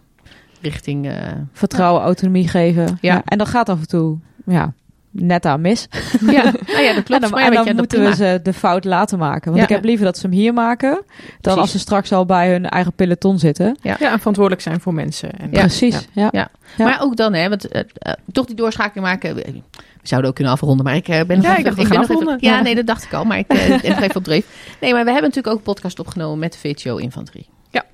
[0.60, 1.12] richting...
[1.52, 2.98] vertrouwen, autonomie geven.
[3.00, 3.22] Ja.
[3.24, 4.72] En dat gaat af en toe, ja...
[5.10, 5.88] net aan mis.
[6.20, 7.10] Ja, nou ja, dat klopt.
[7.10, 9.44] en dan, maar ja, en weet dan je, moeten we ze de fout laten maken.
[9.44, 9.62] Want Ja.
[9.62, 11.04] ik heb liever dat ze hem hier maken, dan
[11.40, 11.60] Precies.
[11.60, 13.76] als ze straks al bij hun eigen peloton zitten.
[13.82, 13.96] Ja.
[14.00, 15.30] Ja, en verantwoordelijk zijn voor mensen.
[15.38, 15.58] En, Ja.
[15.60, 16.28] Precies, ja.
[16.32, 16.48] Ja.
[16.76, 16.84] Ja.
[16.84, 19.34] Maar ook dan, hè, want eh, eh, toch die doorschakeling maken.
[19.34, 19.62] We
[20.02, 21.90] zouden ook kunnen afronden, maar ik eh, ben nog Ja, even, ik dacht, we ben
[21.92, 22.50] gaan nog even- afronden.
[22.50, 24.46] Ja, nee, dat dacht ik al, maar ik ben nog even op dreef.
[24.80, 27.48] Nee, maar we hebben natuurlijk ook een podcast opgenomen met de VTO Infanterie.
[27.70, 27.84] Ja.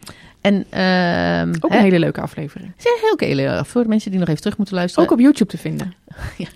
[0.40, 2.72] En ehm Ook hè, een hele leuke aflevering.
[2.76, 5.04] het is heel Lea, voor de mensen die nog even terug moeten luisteren.
[5.04, 5.94] Ook op YouTube te vinden.
[6.36, 6.46] Ja,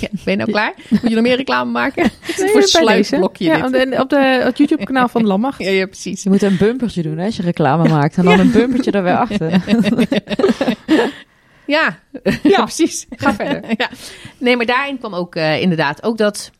[0.00, 0.74] ben je nou klaar?
[0.88, 2.02] Moet je nog meer reclame maken?
[2.38, 5.62] Nee, voor sluitblokje Ja, op, de, op de, het YouTube-kanaal van Lammacht.
[5.64, 6.22] Ja, ja, precies.
[6.22, 8.16] Je moet een bumpertje doen hè, als je reclame maakt.
[8.16, 9.62] En dan een bumpertje er weer achter.
[11.66, 11.98] Ja,
[12.42, 13.06] ja precies.
[13.10, 13.62] Ga verder.
[13.76, 13.90] ja.
[14.38, 16.50] Nee, maar daarin kwam ook eh, inderdaad ook dat.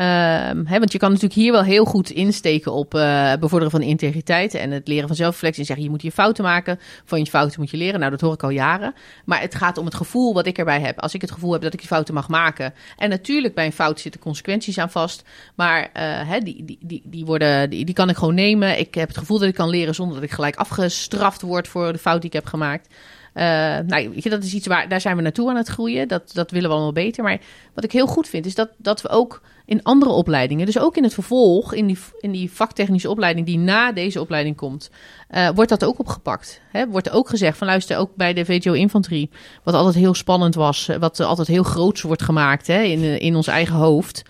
[0.00, 4.54] Ehm, want je kan natuurlijk hier wel heel goed insteken op eh, bevorderen van integriteit
[4.54, 5.60] en het leren van zelfreflectie.
[5.60, 7.98] En zeggen je moet je fouten maken, van je fouten moet je leren.
[7.98, 8.94] Nou, dat hoor ik al jaren.
[9.24, 11.00] Maar het gaat om het gevoel wat ik erbij heb.
[11.00, 12.74] Als ik het gevoel heb dat ik die fouten mag maken.
[12.96, 15.22] En natuurlijk bij een fout zitten consequenties aan vast.
[15.54, 18.78] Maar eh, die, die, die, die, worden, die, die kan ik gewoon nemen.
[18.78, 21.92] Ik heb het gevoel dat ik kan leren zonder dat ik gelijk afgestraft word voor
[21.92, 22.88] de fout die ik heb gemaakt.
[23.32, 23.44] Eh,
[23.86, 26.08] nou, weet je, dat is iets waar daar zijn we naartoe aan het groeien.
[26.08, 27.24] Dat, dat willen we allemaal beter.
[27.24, 27.40] Maar
[27.74, 30.96] wat ik heel goed vind, is dat, dat we ook in andere opleidingen, dus ook
[30.96, 34.90] in het vervolg, in die, in die vaktechnische opleiding die na deze opleiding komt,
[35.28, 36.60] eh, wordt dat ook opgepakt.
[36.70, 36.88] Hè?
[36.88, 39.30] Wordt ook gezegd van luister, ook bij de VTO Infanterie,
[39.62, 43.36] wat altijd heel spannend was, eh, wat altijd heel groots wordt gemaakt hè, in, in
[43.36, 44.22] ons eigen hoofd.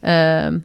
[0.00, 0.58] ehm,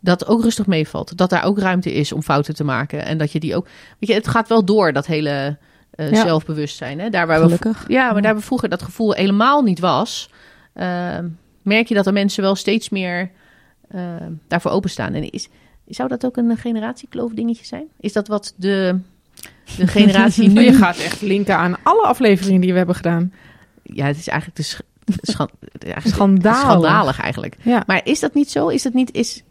[0.00, 1.16] dat ook rustig meevalt.
[1.16, 3.04] Dat daar ook ruimte is om fouten te maken.
[3.04, 3.66] En dat je die ook.
[3.98, 5.58] Weet je, het gaat wel door, dat hele
[5.98, 6.22] eh, Ja.
[6.22, 6.98] zelfbewustzijn.
[7.00, 7.10] Hè?
[7.10, 7.84] Daar waar we Gelukkig.
[7.88, 10.30] ja, maar daar we vroeger dat gevoel helemaal niet was,
[10.74, 11.28] ehm,
[11.62, 13.30] merk je dat er mensen wel steeds meer
[13.90, 15.14] ehm, daarvoor openstaan.
[15.14, 15.48] En is,
[15.88, 17.84] zou dat ook een generatiekloof dingetje zijn?
[18.00, 18.98] Is dat wat de,
[19.76, 20.60] de generatie Nu nu...
[20.64, 23.32] je gaat echt linken aan alle afleveringen die we hebben gedaan.
[23.82, 24.80] Ja, het is eigenlijk de sch-
[25.22, 26.58] schan- eigenlijk Schandalig.
[26.58, 27.56] schandalig eigenlijk.
[27.62, 27.82] Ja.
[27.86, 28.68] Maar is dat niet zo?
[28.68, 29.12] Is dat niet...
[29.12, 29.42] Is,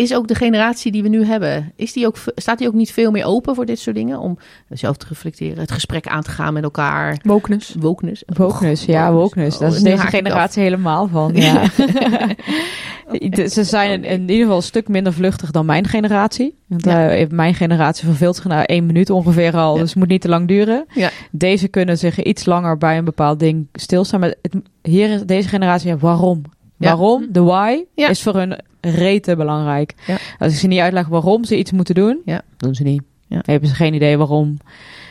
[0.00, 2.92] is ook de generatie die we nu hebben, is die ook, staat die ook niet
[2.92, 4.18] veel meer open voor dit soort dingen?
[4.18, 4.38] Om
[4.68, 7.18] zelf te reflecteren, het gesprek aan te gaan met elkaar.
[7.22, 7.74] Wokeness.
[7.78, 8.22] Wokeness.
[8.26, 9.54] Wokeness, ja, wokeness.
[9.56, 11.32] Oh, Daar is deze generatie helemaal van.
[11.34, 11.62] Ja.
[13.48, 16.58] Ze zijn in, in ieder geval een stuk minder vluchtig dan mijn generatie.
[16.66, 17.08] Want Ja.
[17.10, 19.80] eh, mijn generatie verveelt zich na één minuut ongeveer al, Ja.
[19.80, 20.84] dus het moet niet te lang duren.
[20.94, 21.10] Ja.
[21.30, 24.20] Deze kunnen zich iets langer bij een bepaald ding stilstaan.
[24.20, 26.42] Maar het, hier is deze generatie, waarom?
[26.76, 27.26] Waarom?
[27.30, 29.94] De why is voor hun rete belangrijk.
[30.06, 30.16] Ja.
[30.38, 32.40] Als ik ze niet uitleg waarom ze iets moeten doen, Ja.
[32.56, 33.02] doen ze niet.
[33.26, 33.40] Ja.
[33.44, 34.56] Hebben ze geen idee waarom.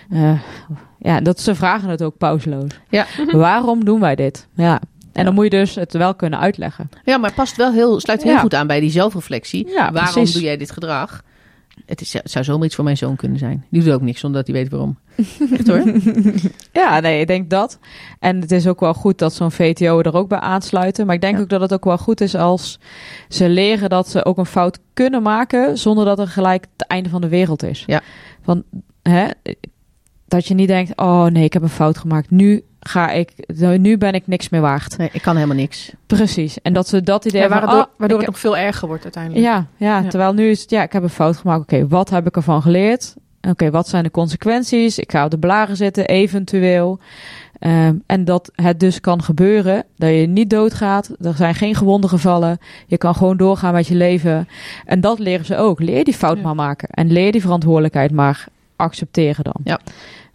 [0.09, 0.39] Eh,
[0.99, 2.71] ja, dat ze vragen het ook pauzeloos.
[2.89, 3.05] Ja.
[3.31, 4.47] Waarom doen wij dit?
[4.53, 4.73] Ja.
[4.73, 4.79] En
[5.13, 5.23] Ja.
[5.23, 6.89] dan moet je dus het wel kunnen uitleggen.
[7.03, 8.39] Ja, maar het past wel heel, sluit heel Ja.
[8.39, 9.67] goed aan bij die zelfreflectie.
[9.67, 10.33] Ja, waarom precies.
[10.33, 11.21] doe jij dit gedrag?
[11.85, 13.65] Het, is, zou zomaar iets voor mijn zoon kunnen zijn.
[13.69, 14.97] Die doet ook niks zonder dat hij weet waarom.
[15.53, 15.83] Echt hoor.
[16.73, 17.79] Ja, nee, ik denk dat.
[18.19, 21.05] En het is ook wel goed dat zo'n VTO er ook bij aansluiten.
[21.05, 21.41] Maar ik denk Ja.
[21.41, 22.79] ook dat het ook wel goed is als
[23.29, 27.09] ze leren dat ze ook een fout kunnen maken zonder dat er gelijk het einde
[27.09, 27.83] van de wereld is.
[27.87, 28.01] Ja.
[28.41, 28.63] Van,
[29.01, 29.27] hè,
[30.27, 32.29] dat je niet denkt, oh nee, ik heb een fout gemaakt.
[32.31, 33.31] Nu ga ik,
[33.77, 34.97] nu ben ik niks meer waard.
[34.97, 35.91] Nee, ik kan helemaal niks.
[36.05, 36.61] Precies.
[36.61, 38.87] En dat ze dat idee Ja, van, waardoor oh, waardoor ik het nog veel erger
[38.87, 39.45] wordt uiteindelijk.
[39.45, 40.09] Ja, ja, Ja.
[40.09, 41.61] terwijl nu is het, ja, ik heb een fout gemaakt.
[41.61, 43.15] Oké, wat heb ik ervan geleerd?
[43.49, 44.99] Oké, wat zijn de consequenties?
[44.99, 46.99] Ik ga op de blaren zitten, eventueel.
[47.59, 51.09] Ehm, en dat het dus kan gebeuren, dat je niet doodgaat.
[51.21, 52.57] Er zijn geen gewonden gevallen.
[52.87, 54.47] Je kan gewoon doorgaan met je leven.
[54.85, 55.79] En dat leren ze ook.
[55.79, 56.43] Leer die fout Ja.
[56.43, 56.89] maar maken.
[56.89, 59.55] En leer die verantwoordelijkheid maar accepteren dan.
[59.63, 59.79] Ja.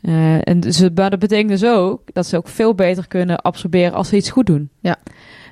[0.04, 3.92] Eh, en ze, maar dat betekent dus ook dat ze ook veel beter kunnen absorberen
[3.92, 4.68] als ze iets goed doen.
[4.80, 4.96] Ja.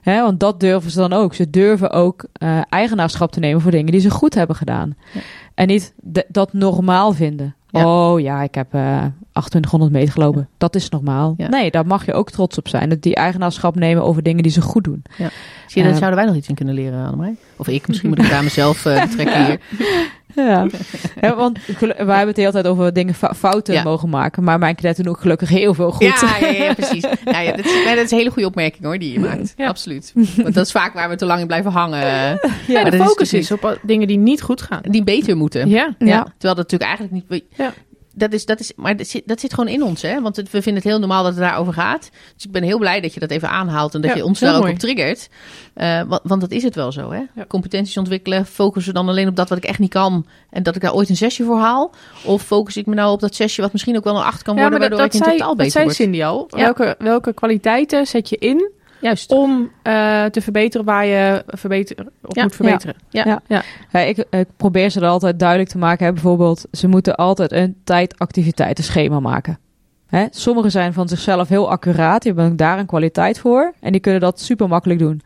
[0.03, 1.34] Hè, want dat durven ze dan ook.
[1.34, 4.96] Ze durven ook eh, eigenaarschap te nemen voor dingen die ze goed hebben gedaan.
[5.12, 5.20] Ja.
[5.55, 5.94] En niet
[6.28, 7.55] dat normaal vinden.
[7.70, 8.11] Ja.
[8.11, 10.48] Oh ja, ik heb eh 2800 meter gelopen.
[10.59, 11.34] Dat is normaal.
[11.36, 11.48] Ja.
[11.48, 12.88] Nee, daar mag je ook trots op zijn.
[12.88, 15.03] Dat die eigenaarschap nemen over dingen die ze goed doen.
[15.66, 17.34] Zie je, daar zouden wij nog iets in kunnen leren, Annemarij?
[17.57, 19.61] Of ik, misschien moet ik daar mezelf eh, betrekken hier.
[20.35, 20.66] Ja,
[21.20, 23.83] ja want wij hebben het de hele tijd over dingen fouten Ja.
[23.83, 24.45] mogen maken.
[24.45, 26.20] Maar mijn kinderen doen ook gelukkig heel veel goed.
[26.20, 27.03] Ja, ja, ja, precies.
[27.24, 29.55] Ja, dat, is, dat is een hele goede opmerking hoor, die je maakt.
[29.57, 30.12] Absoluut.
[30.37, 32.01] Want dat is vaak waar we te lang in blijven hangen.
[32.66, 34.80] Ja, de is focus dus is, op dingen die niet goed gaan.
[34.83, 35.68] Die beter moeten.
[35.68, 35.95] Ja.
[35.99, 36.07] Ja.
[36.07, 36.22] Ja.
[36.22, 37.43] Terwijl dat natuurlijk eigenlijk niet...
[38.14, 40.20] Dat is, dat is, maar dat zit, dat zit gewoon in ons, hè?
[40.20, 42.10] Want het- we vinden het heel normaal dat het daarover gaat.
[42.34, 44.40] Dus ik ben heel blij dat je dat even aanhaalt en dat Ja, je ons
[44.40, 45.28] daar ook op triggert.
[45.74, 47.20] Eh, want, want dat is het wel zo, hè?
[47.34, 47.44] Ja.
[47.48, 50.82] Competenties ontwikkelen, focussen dan alleen op dat wat ik echt niet kan en dat ik
[50.82, 51.90] daar ooit een sessie voor haal?
[52.24, 54.54] Of focus ik me nou op dat sessie wat misschien ook wel een acht kan
[54.54, 55.96] Ja, worden, maar dat, waardoor dat, ik in zei, totaal dat beter zei word?
[55.96, 56.46] Cindy al.
[56.50, 58.70] Welke, welke kwaliteiten zet je in
[59.03, 59.30] Juist.
[59.32, 62.42] om eh, te verbeteren waar je verbeter, op Ja.
[62.42, 62.94] moet verbeteren?
[63.09, 63.22] Ja.
[63.26, 63.42] Ja.
[63.46, 63.62] Ja.
[63.92, 66.07] Ja, ik, ik probeer ze er altijd duidelijk te maken.
[66.07, 66.12] Hè.
[66.12, 69.59] Bijvoorbeeld, ze moeten altijd een tijdactiviteitenschema maken.
[70.07, 70.26] Hè?
[70.30, 72.22] Sommigen zijn van zichzelf heel accuraat.
[72.22, 73.72] Die hebben ook daar een kwaliteit voor.
[73.80, 75.20] En die kunnen dat super makkelijk doen.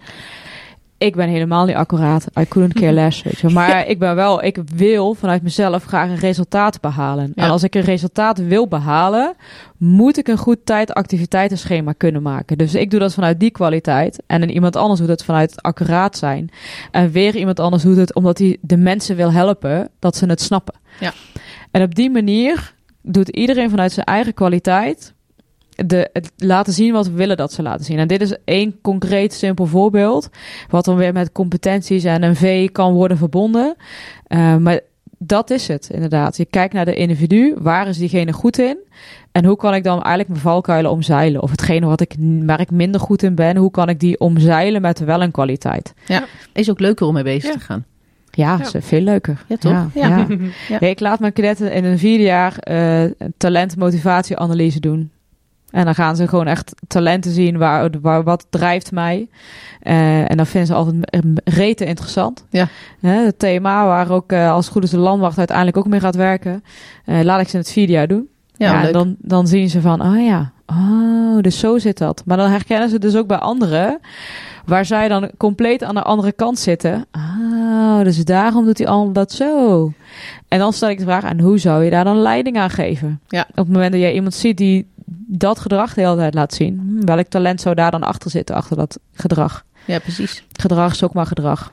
[0.99, 2.27] Ik ben helemaal niet accuraat.
[2.41, 3.49] I couldn't care less, weet je.
[3.49, 7.33] Maar ik ben wel, ik wil vanuit mezelf graag een resultaat behalen.
[7.35, 7.45] Ja.
[7.45, 9.35] En als ik een resultaat wil behalen,
[9.77, 12.59] moet ik een goed tijd-activiteitenschema kunnen maken.
[12.59, 14.23] Dus ik doe dat vanuit die kwaliteit.
[14.27, 16.51] En een iemand anders doet het vanuit accuraat zijn.
[16.91, 20.41] En weer iemand anders doet het omdat hij de mensen wil helpen dat ze het
[20.41, 20.75] snappen.
[21.01, 21.13] Ja.
[21.71, 25.15] En op die manier doet iedereen vanuit zijn eigen kwaliteit
[25.87, 27.99] de, het laten zien wat we willen dat ze laten zien.
[27.99, 30.29] En dit is één concreet simpel voorbeeld.
[30.71, 33.75] Wat dan weer met competenties en een V kan worden verbonden.
[34.29, 34.81] Uh, maar
[35.19, 36.37] dat is het inderdaad.
[36.37, 37.55] Je kijkt naar de individu.
[37.59, 38.77] Waar is diegene goed in?
[39.33, 41.43] En hoe kan ik dan eigenlijk mijn valkuilen omzeilen?
[41.43, 42.15] Of hetgene wat ik,
[42.47, 45.95] waar ik minder goed in ben, hoe kan ik die omzeilen met wel een kwaliteit?
[46.07, 47.59] Ja, is ook leuker om mee bezig Ja.
[47.59, 47.85] te gaan.
[48.31, 48.65] Ja, Ja.
[48.79, 49.45] is veel leuker.
[49.49, 49.73] Ja, toch?
[49.73, 50.09] Ja, Ja.
[50.09, 50.27] ja.
[50.29, 50.37] Ja.
[50.81, 55.11] Ja, ik laat mijn cadetten in een vierde jaar eh talent-motivatieanalyse doen.
[55.77, 59.29] En dan gaan ze gewoon echt talenten zien waar, waar wat drijft mij.
[59.81, 60.95] Eh, en dan vinden ze altijd
[61.45, 62.45] rete interessant.
[62.51, 62.69] Ja.
[63.01, 66.15] Het thema waar ook eh, als het goed is de landwacht uiteindelijk ook mee gaat
[66.15, 66.65] werken.
[67.05, 68.29] Eh, laat ik ze in het vierde jaar doen.
[68.57, 72.23] Ja, en dan, dan zien ze van, oh ja, oh, dus zo zit dat.
[72.25, 74.01] Maar dan herkennen ze dus ook bij anderen,
[74.65, 77.07] waar zij dan compleet aan de andere kant zitten.
[77.13, 79.93] Oh, dus daarom doet hij allemaal dat zo.
[80.49, 83.21] En dan stel ik de vraag, en hoe zou je daar dan leiding aan geven?
[83.29, 83.47] Ja.
[83.51, 84.87] Op het moment dat jij iemand ziet die
[85.27, 88.55] dat gedrag de hele tijd laat zien, hmm, welk talent zou daar dan achter zitten,
[88.57, 89.65] achter dat gedrag?
[89.85, 90.45] Ja, precies.
[90.61, 91.73] Gedrag is ook maar gedrag.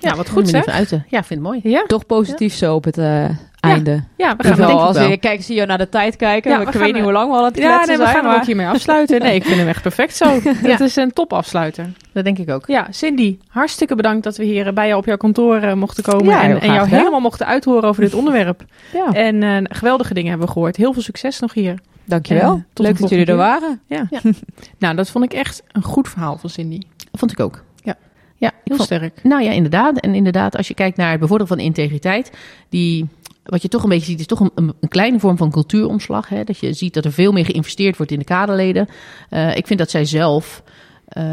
[0.00, 0.66] Ja, wat Moet goed je zeg.
[0.66, 1.04] uiten.
[1.08, 1.60] Ja, vind het mooi.
[1.62, 3.24] Ja, Toch positief zo op het eh,
[3.60, 3.90] einde.
[3.92, 5.08] ja we gaan denk geval, ik als wel.
[5.08, 6.50] je kijkt, zie je naar de tijd kijken.
[6.50, 8.02] Ja, we ik weet niet eh, hoe lang we al aan het Ja, nee, we
[8.02, 8.06] zijn.
[8.06, 9.20] gaan hem maar- ook hiermee afsluiten.
[9.20, 10.24] Nee, ik vind hem echt perfect zo.
[10.44, 11.92] Het is een topafsluiter.
[12.12, 12.66] Dat denk ik ook.
[12.66, 16.24] Ja, Cindy, hartstikke bedankt dat we hier bij jou op jouw kantoor eh, mochten komen.
[16.24, 18.64] Ja, en, en jou helemaal mochten uithoren over dit onderwerp.
[18.92, 20.76] Ja, En eh, geweldige dingen hebben we gehoord.
[20.76, 21.74] Heel veel succes nog hier.
[22.08, 22.54] Dankjewel.
[22.54, 23.80] en tot Leuk dat jullie er waren.
[23.86, 24.06] Ja.
[24.10, 24.20] Ja.
[24.78, 26.80] nou, dat vond ik echt een goed verhaal van Cindy.
[27.12, 27.64] Vond ik ook.
[27.82, 27.96] Ja.
[28.36, 29.22] Ja, Heel vond, sterk.
[29.24, 30.00] Nou ja, inderdaad.
[30.00, 32.32] En inderdaad, als je kijkt naar het bevorderen van integriteit,
[32.68, 33.06] die,
[33.44, 36.28] wat je toch een beetje ziet, is toch een, een, kleine vorm van cultuuromslag.
[36.28, 36.44] Hè?
[36.44, 38.88] Dat je ziet dat er veel meer geïnvesteerd wordt in de kaderleden.
[39.28, 40.62] Eh, ik vind dat zij zelf
[41.08, 41.24] eh,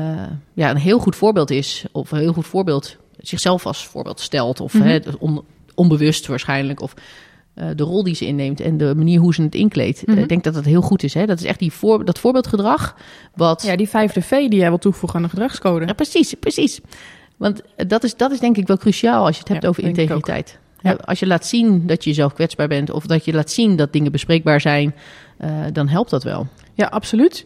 [0.53, 4.59] ja, een heel goed voorbeeld is, of een heel goed voorbeeld, zichzelf als voorbeeld stelt,
[4.59, 4.83] of Mhm.
[4.83, 5.43] hè, on-
[5.75, 6.93] onbewust waarschijnlijk, of
[7.55, 10.03] eh, de rol die ze inneemt en de manier hoe ze het inkleedt.
[10.03, 10.23] Eh, Mhm.
[10.23, 11.13] Ik denk dat dat heel goed is.
[11.13, 11.25] Hè?
[11.25, 12.95] Dat is echt die voor, dat voorbeeldgedrag,
[13.35, 15.85] wat Ja, die vijfde V die jij wil toevoegen aan de gedragscode.
[15.85, 16.79] ja, precies, precies.
[17.37, 19.83] Want dat is, dat is denk ik wel cruciaal als je het hebt Ja, over
[19.83, 20.57] integriteit.
[20.81, 20.91] Ja.
[21.05, 23.93] Als je laat zien dat je jezelf kwetsbaar bent of dat je laat zien dat
[23.93, 24.95] dingen bespreekbaar zijn,
[25.37, 26.47] eh, dan helpt dat wel.
[26.73, 27.43] Ja, absoluut.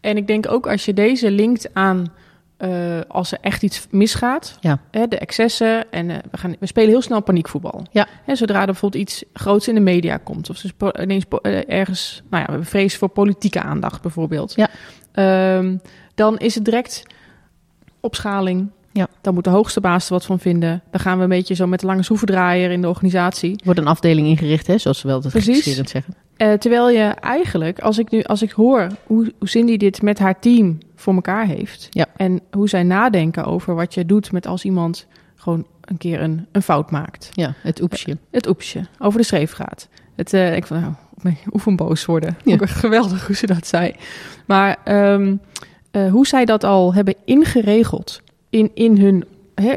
[0.00, 2.12] En ik denk ook als je deze linkt aan
[2.56, 4.78] eh, als er echt iets misgaat, Ja.
[4.90, 7.86] hè, de excessen en eh, we, gaan, we spelen heel snel paniekvoetbal.
[7.90, 8.06] Ja.
[8.24, 11.70] Hè, zodra er bijvoorbeeld iets groots in de media komt, of dus po- ineens eh,
[11.70, 14.54] ergens, nou ja, we hebben vrees voor politieke aandacht bijvoorbeeld.
[14.56, 14.68] Ja.
[15.12, 15.76] Ehm,
[16.14, 17.02] dan is het direct
[18.00, 18.70] opschaling.
[18.92, 19.08] Ja.
[19.20, 20.82] Dan moet de hoogste baas er wat van vinden.
[20.90, 23.60] Dan gaan we een beetje zo met de lange schroevendraaier in de organisatie.
[23.64, 25.32] Wordt een afdeling ingericht, hè, zoals ze wel dat
[25.88, 26.14] zeggen.
[26.36, 30.18] Eh, terwijl je eigenlijk, als ik nu als ik hoor hoe, hoe Cindy dit met
[30.18, 31.86] haar team voor elkaar heeft.
[31.90, 32.06] Ja.
[32.16, 36.46] En hoe zij nadenken over wat je doet met als iemand gewoon een keer een,
[36.52, 37.30] een fout maakt.
[37.32, 38.16] Ja, het oepsje.
[38.30, 39.88] Het oepsje, over de schreef gaat.
[40.14, 42.36] Het, eh, ik van nou, oefenboos worden.
[42.44, 42.54] Ja.
[42.54, 43.94] Ook geweldig hoe ze dat zei.
[44.46, 45.36] Maar ehm,
[45.90, 49.24] eh, hoe zij dat al hebben ingeregeld in, in, hun,
[49.54, 49.74] hè,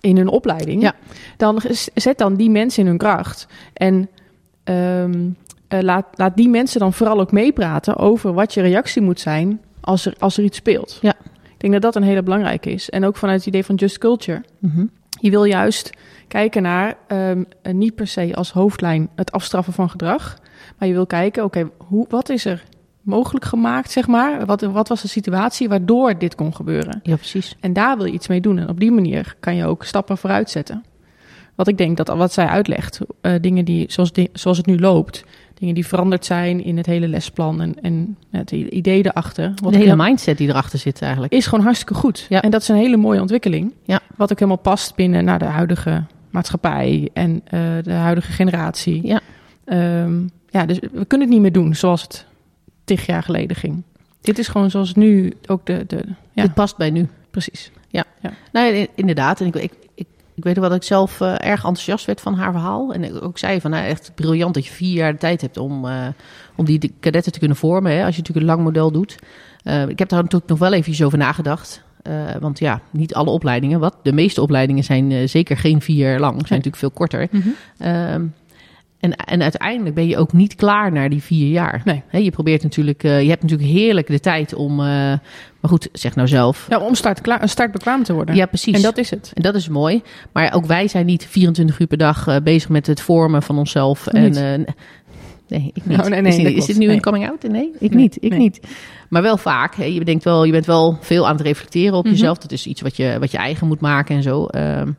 [0.00, 0.82] in hun opleiding.
[0.82, 0.94] Ja.
[1.36, 1.62] Dan
[1.94, 3.46] zet dan die mensen in hun kracht.
[3.72, 4.08] En
[4.64, 5.30] ehm,
[5.68, 9.60] eh, laat, laat die mensen dan vooral ook meepraten over wat je reactie moet zijn
[9.80, 10.98] als er, als er iets speelt.
[11.00, 11.14] Ja.
[11.58, 12.90] Ik denk dat dat een hele belangrijke is.
[12.90, 14.44] En ook vanuit het idee van just culture.
[14.58, 14.86] Mhm.
[15.20, 15.90] Je wil juist
[16.28, 20.38] kijken naar, ehm, eh, niet per se als hoofdlijn het afstraffen van gedrag.
[20.78, 22.64] Maar je wil kijken, oké, hoe wat is er
[23.02, 24.46] mogelijk gemaakt, zeg maar?
[24.46, 27.00] Wat, wat was de situatie waardoor dit kon gebeuren?
[27.02, 27.56] Ja, precies.
[27.60, 28.58] En daar wil je iets mee doen.
[28.58, 30.84] En op die manier kan je ook stappen vooruit zetten.
[31.54, 35.24] Wat ik denk dat wat zij uitlegt, eh, dingen die, zoals, zoals het nu loopt,
[35.58, 39.52] dingen die veranderd zijn in het hele lesplan en, en het idee erachter.
[39.62, 41.32] Wat De hele mindset die erachter zit eigenlijk.
[41.32, 42.26] is gewoon hartstikke goed.
[42.28, 42.42] Ja.
[42.42, 43.72] En dat is een hele mooie ontwikkeling.
[43.84, 44.00] Ja.
[44.16, 49.06] Wat ook helemaal past binnen naar de huidige maatschappij en eh, de huidige generatie.
[49.06, 49.20] Ja.
[49.64, 52.26] Ehm, ja, dus we kunnen het niet meer doen zoals het
[52.84, 53.82] tig jaar geleden ging.
[54.20, 55.84] Dit is gewoon zoals nu ook de...
[55.86, 57.08] de ja, Het past bij nu.
[57.30, 57.70] precies.
[58.52, 59.40] Nou, ja, in- inderdaad.
[59.40, 59.72] En ik, ik,
[60.38, 62.92] ik, weet wel dat ik zelf eh, erg enthousiast werd van haar verhaal.
[62.92, 65.56] En ik ook zei van, nou, echt briljant dat je vier jaar de tijd hebt
[65.56, 66.06] om, eh,
[66.56, 67.92] om die de kadetten te kunnen vormen.
[67.92, 69.16] Hè, als je natuurlijk een lang model doet.
[69.62, 71.86] Eh, ik heb daar natuurlijk nog wel even over nagedacht.
[72.40, 73.80] Want ja, niet alle opleidingen.
[73.80, 73.96] Wat?
[74.02, 76.32] De meeste opleidingen zijn zeker geen vier jaar lang.
[76.32, 77.28] Zijn natuurlijk veel korter.
[77.78, 78.26] Ehm,
[79.00, 81.82] En, en uiteindelijk ben je ook niet klaar na die vier jaar.
[81.84, 82.24] Nee.
[82.24, 85.20] Je probeert natuurlijk, eh, je hebt natuurlijk heerlijk de tijd om, eh, maar
[85.60, 86.66] goed, zeg nou zelf.
[86.68, 88.34] Ja, om start, klaar, start bekwaam te worden.
[88.34, 88.74] Ja, precies.
[88.74, 89.30] En dat is het.
[89.34, 90.02] En dat is mooi.
[90.32, 93.58] Maar ook wij zijn niet 24 uur per dag eh, bezig met het vormen van
[93.58, 94.06] onszelf.
[94.06, 94.32] En,
[95.48, 95.98] nee, ik niet.
[95.98, 97.42] Oh, nee, nee, is, is dit nu een coming out?
[97.42, 98.16] Nee, ik Nee, niet.
[98.20, 98.60] Ik niet.
[99.08, 99.74] Maar wel vaak.
[99.74, 99.84] Hè.
[99.84, 102.12] Je, denkt wel, je bent wel veel aan het reflecteren op Mhm.
[102.12, 102.38] jezelf.
[102.38, 104.44] Dat is iets wat je, wat je eigen moet maken en zo.
[104.46, 104.90] Ehm,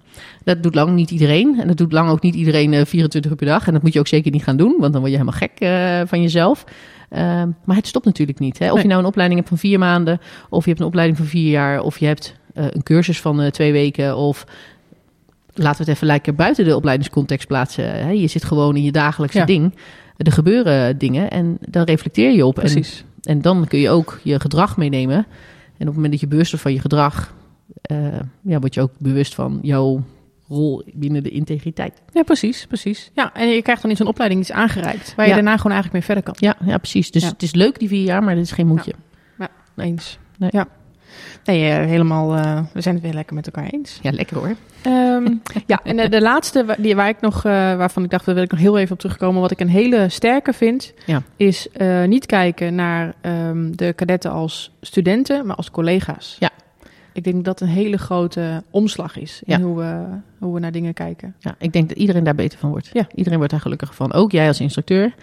[0.44, 1.60] dat doet lang niet iedereen.
[1.60, 3.68] En dat doet lang ook niet iedereen eh, 24 uur per dag.
[3.68, 4.76] En dat moet je ook zeker niet gaan doen.
[4.80, 6.64] Want dan word je helemaal gek eh, van jezelf.
[7.10, 8.60] Ehm, maar het stopt natuurlijk niet.
[8.60, 8.72] Hè.
[8.72, 10.20] Of je nou een opleiding hebt van vier maanden.
[10.50, 11.82] Of je hebt een opleiding van vier jaar.
[11.82, 14.18] Of je hebt eh, een cursus van eh, twee weken.
[14.18, 14.46] Of
[15.54, 17.92] laten we het even lekker buiten de opleidingscontext plaatsen.
[17.92, 18.10] Hè?
[18.10, 19.46] Je zit gewoon in je dagelijkse Ja.
[19.46, 19.76] ding.
[20.18, 22.56] Er gebeuren dingen en daar reflecteer je op.
[22.56, 23.00] Precies.
[23.00, 25.16] en dan kun je ook je gedrag meenemen.
[25.18, 27.34] En op het moment dat je bewust wordt van je gedrag,
[27.82, 30.04] eh, ja, word je ook bewust van jouw
[30.48, 32.02] rol binnen de integriteit.
[32.14, 33.12] Ja, precies, precies.
[33.14, 35.16] Ja, en je krijgt dan in zo'n opleiding iets aangereikt...
[35.16, 35.38] waar je Ja.
[35.38, 36.36] daarna gewoon eigenlijk mee verder kan.
[36.38, 37.12] Ja, ja precies.
[37.12, 37.30] Dus Ja.
[37.30, 38.94] het is leuk die vier jaar, maar dit is geen moedje.
[39.76, 40.18] Eens.
[40.38, 40.50] Nee.
[40.54, 40.68] Ja.
[41.46, 42.36] Nee, eh, helemaal...
[42.36, 44.00] eh, we zijn het weer lekker met elkaar eens.
[44.02, 44.56] Ja, lekker hoor.
[44.82, 45.34] Ehm,
[45.68, 48.36] ja, en de, de laatste wa- die, waar ik nog, eh, waarvan ik dacht, daar
[48.36, 49.42] wil ik nog heel even op terugkomen.
[49.42, 51.22] Wat ik een hele sterke vind, Ja.
[51.36, 56.36] is eh, niet kijken naar ehm, de kadetten als studenten, maar als collega's.
[56.40, 56.50] Ja.
[57.14, 59.66] Ik denk dat dat een hele grote omslag is in Ja.
[59.66, 60.04] hoe, we,
[60.40, 61.36] hoe we naar dingen kijken.
[61.40, 62.90] Ja, ik denk dat iedereen daar beter van wordt.
[62.94, 63.08] Ja.
[63.16, 64.14] Iedereen wordt daar gelukkiger van.
[64.14, 65.14] Ook jij als instructeur,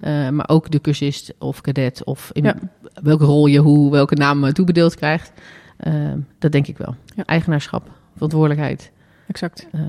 [0.00, 2.54] eh, maar ook de cursist of cadet of in Ja.
[3.02, 5.32] welke rol je hoe, welke naam eh, toebedeeld krijgt.
[5.76, 5.92] Eh,
[6.38, 6.94] dat denk ik wel.
[7.16, 7.22] Ja.
[7.26, 8.90] Eigenaarschap, verantwoordelijkheid.
[9.26, 9.66] Exact.
[9.72, 9.80] eh,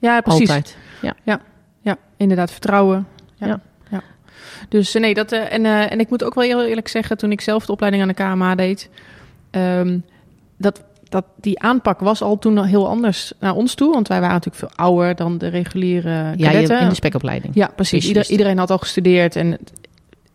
[0.00, 0.40] Ja, precies.
[0.48, 0.76] altijd.
[1.84, 3.06] Ja, inderdaad, vertrouwen.
[3.36, 3.46] Ja.
[3.46, 3.60] Ja.
[3.90, 4.02] ja.
[4.68, 7.16] Dus eh, nee, dat, eh, en, eh, en ik moet ook wel heel eerlijk zeggen,
[7.18, 8.90] toen ik zelf de opleiding aan de KMA deed,
[9.50, 9.98] ehm,
[10.56, 13.92] dat, dat die aanpak was al toen heel anders naar ons toe.
[13.92, 17.54] Want wij waren natuurlijk veel ouder dan de reguliere Ja, in de spekopleiding.
[17.54, 18.06] Ja, precies.
[18.06, 19.58] Ieder- iedereen had al gestudeerd en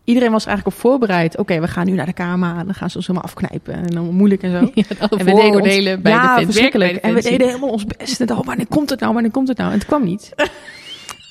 [0.08, 1.38] iedereen was eigenlijk op voorbereid.
[1.38, 2.12] Oké, we gaan nu naar de
[2.58, 4.70] en dan gaan ze ons helemaal afknijpen en dan moeilijk en zo.
[4.74, 6.92] Ja, En we ons- vooroordelen bij ja, de verschrikkelijk.
[6.92, 8.20] bij En we deden helemaal ons best.
[8.20, 9.12] En dachten, oh, wanneer komt het nou?
[9.12, 9.70] Wanneer komt het nou?
[9.72, 10.32] En het kwam niet.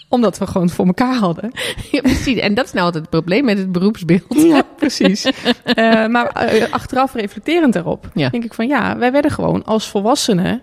[0.10, 1.52] Omdat we gewoon voor elkaar hadden.
[1.92, 2.38] Ja, precies.
[2.40, 4.24] En dat is nou altijd het probleem met het beroepsbeeld.
[4.44, 5.26] Ja, precies.
[5.64, 8.30] Eh, maar eh, achteraf reflecterend daarop, Ja.
[8.30, 10.62] denk ik van ja, wij werden gewoon als volwassenen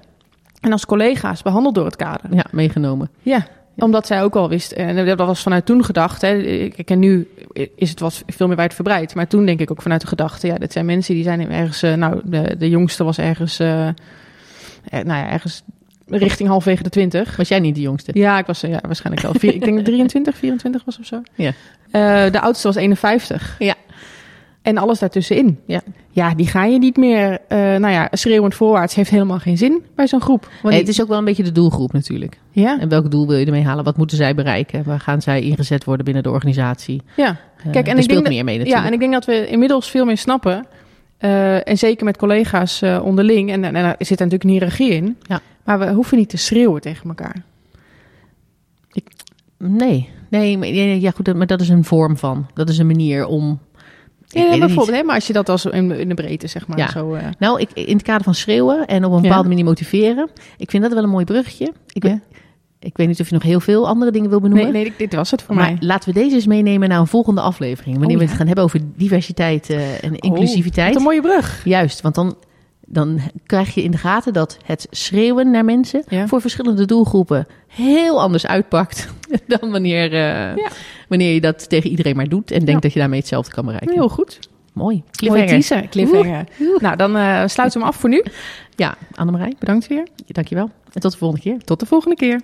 [0.61, 2.35] en als collega's behandeld door het kader.
[2.35, 3.11] Ja, meegenomen.
[3.23, 3.47] Ja,
[3.77, 6.23] omdat zij ook al wist, en dat was vanuit toen gedacht.
[6.23, 7.29] Hè, en nu
[7.77, 9.15] is het wat veel meer wijdverbreid.
[9.15, 11.83] Maar toen denk ik ook vanuit de gedachte, ja, dit zijn mensen die zijn ergens,
[11.83, 13.95] eh, nou, de, de jongste was ergens, eh, eh,
[14.91, 15.63] nou ja, ergens
[16.07, 17.37] richting halfwege de twintig.
[17.37, 18.11] Was jij niet de jongste?
[18.15, 19.35] Ja, ik was eh, ja, waarschijnlijk wel.
[19.35, 21.23] Vier, ik denk dat 23, 24 was of zo.
[21.35, 21.53] Ja.
[21.91, 23.57] Eh, de oudste was 51.
[23.59, 23.75] Ja.
[24.65, 25.59] En alles daartussenin.
[25.67, 25.81] Ja.
[26.11, 27.39] Ja, die ga je niet meer.
[27.49, 30.43] eh, nou ja, schreeuwend voorwaarts heeft helemaal geen zin bij zo'n groep.
[30.63, 32.39] Want Nee, het is ook wel een beetje de doelgroep natuurlijk.
[32.51, 33.85] ja, En welk doel wil je ermee halen?
[33.85, 34.85] Wat moeten zij bereiken?
[34.85, 37.03] Waar gaan zij ingezet worden binnen de organisatie?
[37.17, 37.37] ja.
[37.65, 38.87] Eh, Kijk, en er ik speelt denk meer mee ja, natuurlijk.
[38.87, 40.67] en ik denk dat we inmiddels veel meer snappen.
[41.19, 43.51] eh, en zeker met collega's onderling.
[43.51, 45.17] En, en daar zit natuurlijk een hiërarchie in.
[45.23, 45.41] Ja.
[45.65, 47.43] Maar we hoeven niet te schreeuwen tegen elkaar.
[49.59, 52.47] Nee, nee, maar, ja, ja, goed, maar dat is een vorm van.
[52.55, 53.59] Dat is een manier om.
[54.35, 56.79] Ja, bijvoorbeeld, hè, maar als je dat als in, in de breedte, zeg maar.
[56.79, 56.91] Ja.
[56.91, 60.31] Zo, eh, Nou, ik, in het kader van schreeuwen en op een bepaalde manier motiveren.
[60.57, 61.73] Ik vind dat wel een mooi bruggetje.
[61.93, 62.05] Ik,
[62.79, 64.73] ik weet niet of je nog heel veel andere dingen wil benoemen.
[64.73, 65.77] nee, nee, dit, was het voor maar mij.
[65.81, 67.99] laten we deze eens meenemen naar een volgende aflevering.
[67.99, 70.89] Wanneer Oh, we het gaan hebben over diversiteit eh, en inclusiviteit.
[70.89, 71.61] Wat een mooie brug.
[71.65, 72.37] Juist, want dan,
[72.87, 76.27] dan krijg je in de gaten dat het schreeuwen naar mensen Ja.
[76.27, 79.09] voor verschillende doelgroepen heel anders uitpakt
[79.59, 80.69] dan wanneer, eh, Ja.
[81.09, 82.79] wanneer je dat tegen iedereen maar doet en denkt Ja.
[82.81, 83.95] dat je daarmee hetzelfde kan bereiken.
[83.95, 84.39] Heel goed.
[84.73, 84.97] Mooi.
[84.97, 85.49] Mooie Cliffhanger.
[85.49, 85.89] teaser.
[85.89, 86.45] Cliffhanger.
[86.79, 88.25] Nou, dan eh sluiten we hem af voor nu.
[88.77, 90.07] Ja, Annemarij, Bedankt weer.
[90.27, 90.71] dankjewel.
[90.93, 91.59] En tot de volgende keer.
[91.65, 92.41] Tot de volgende keer.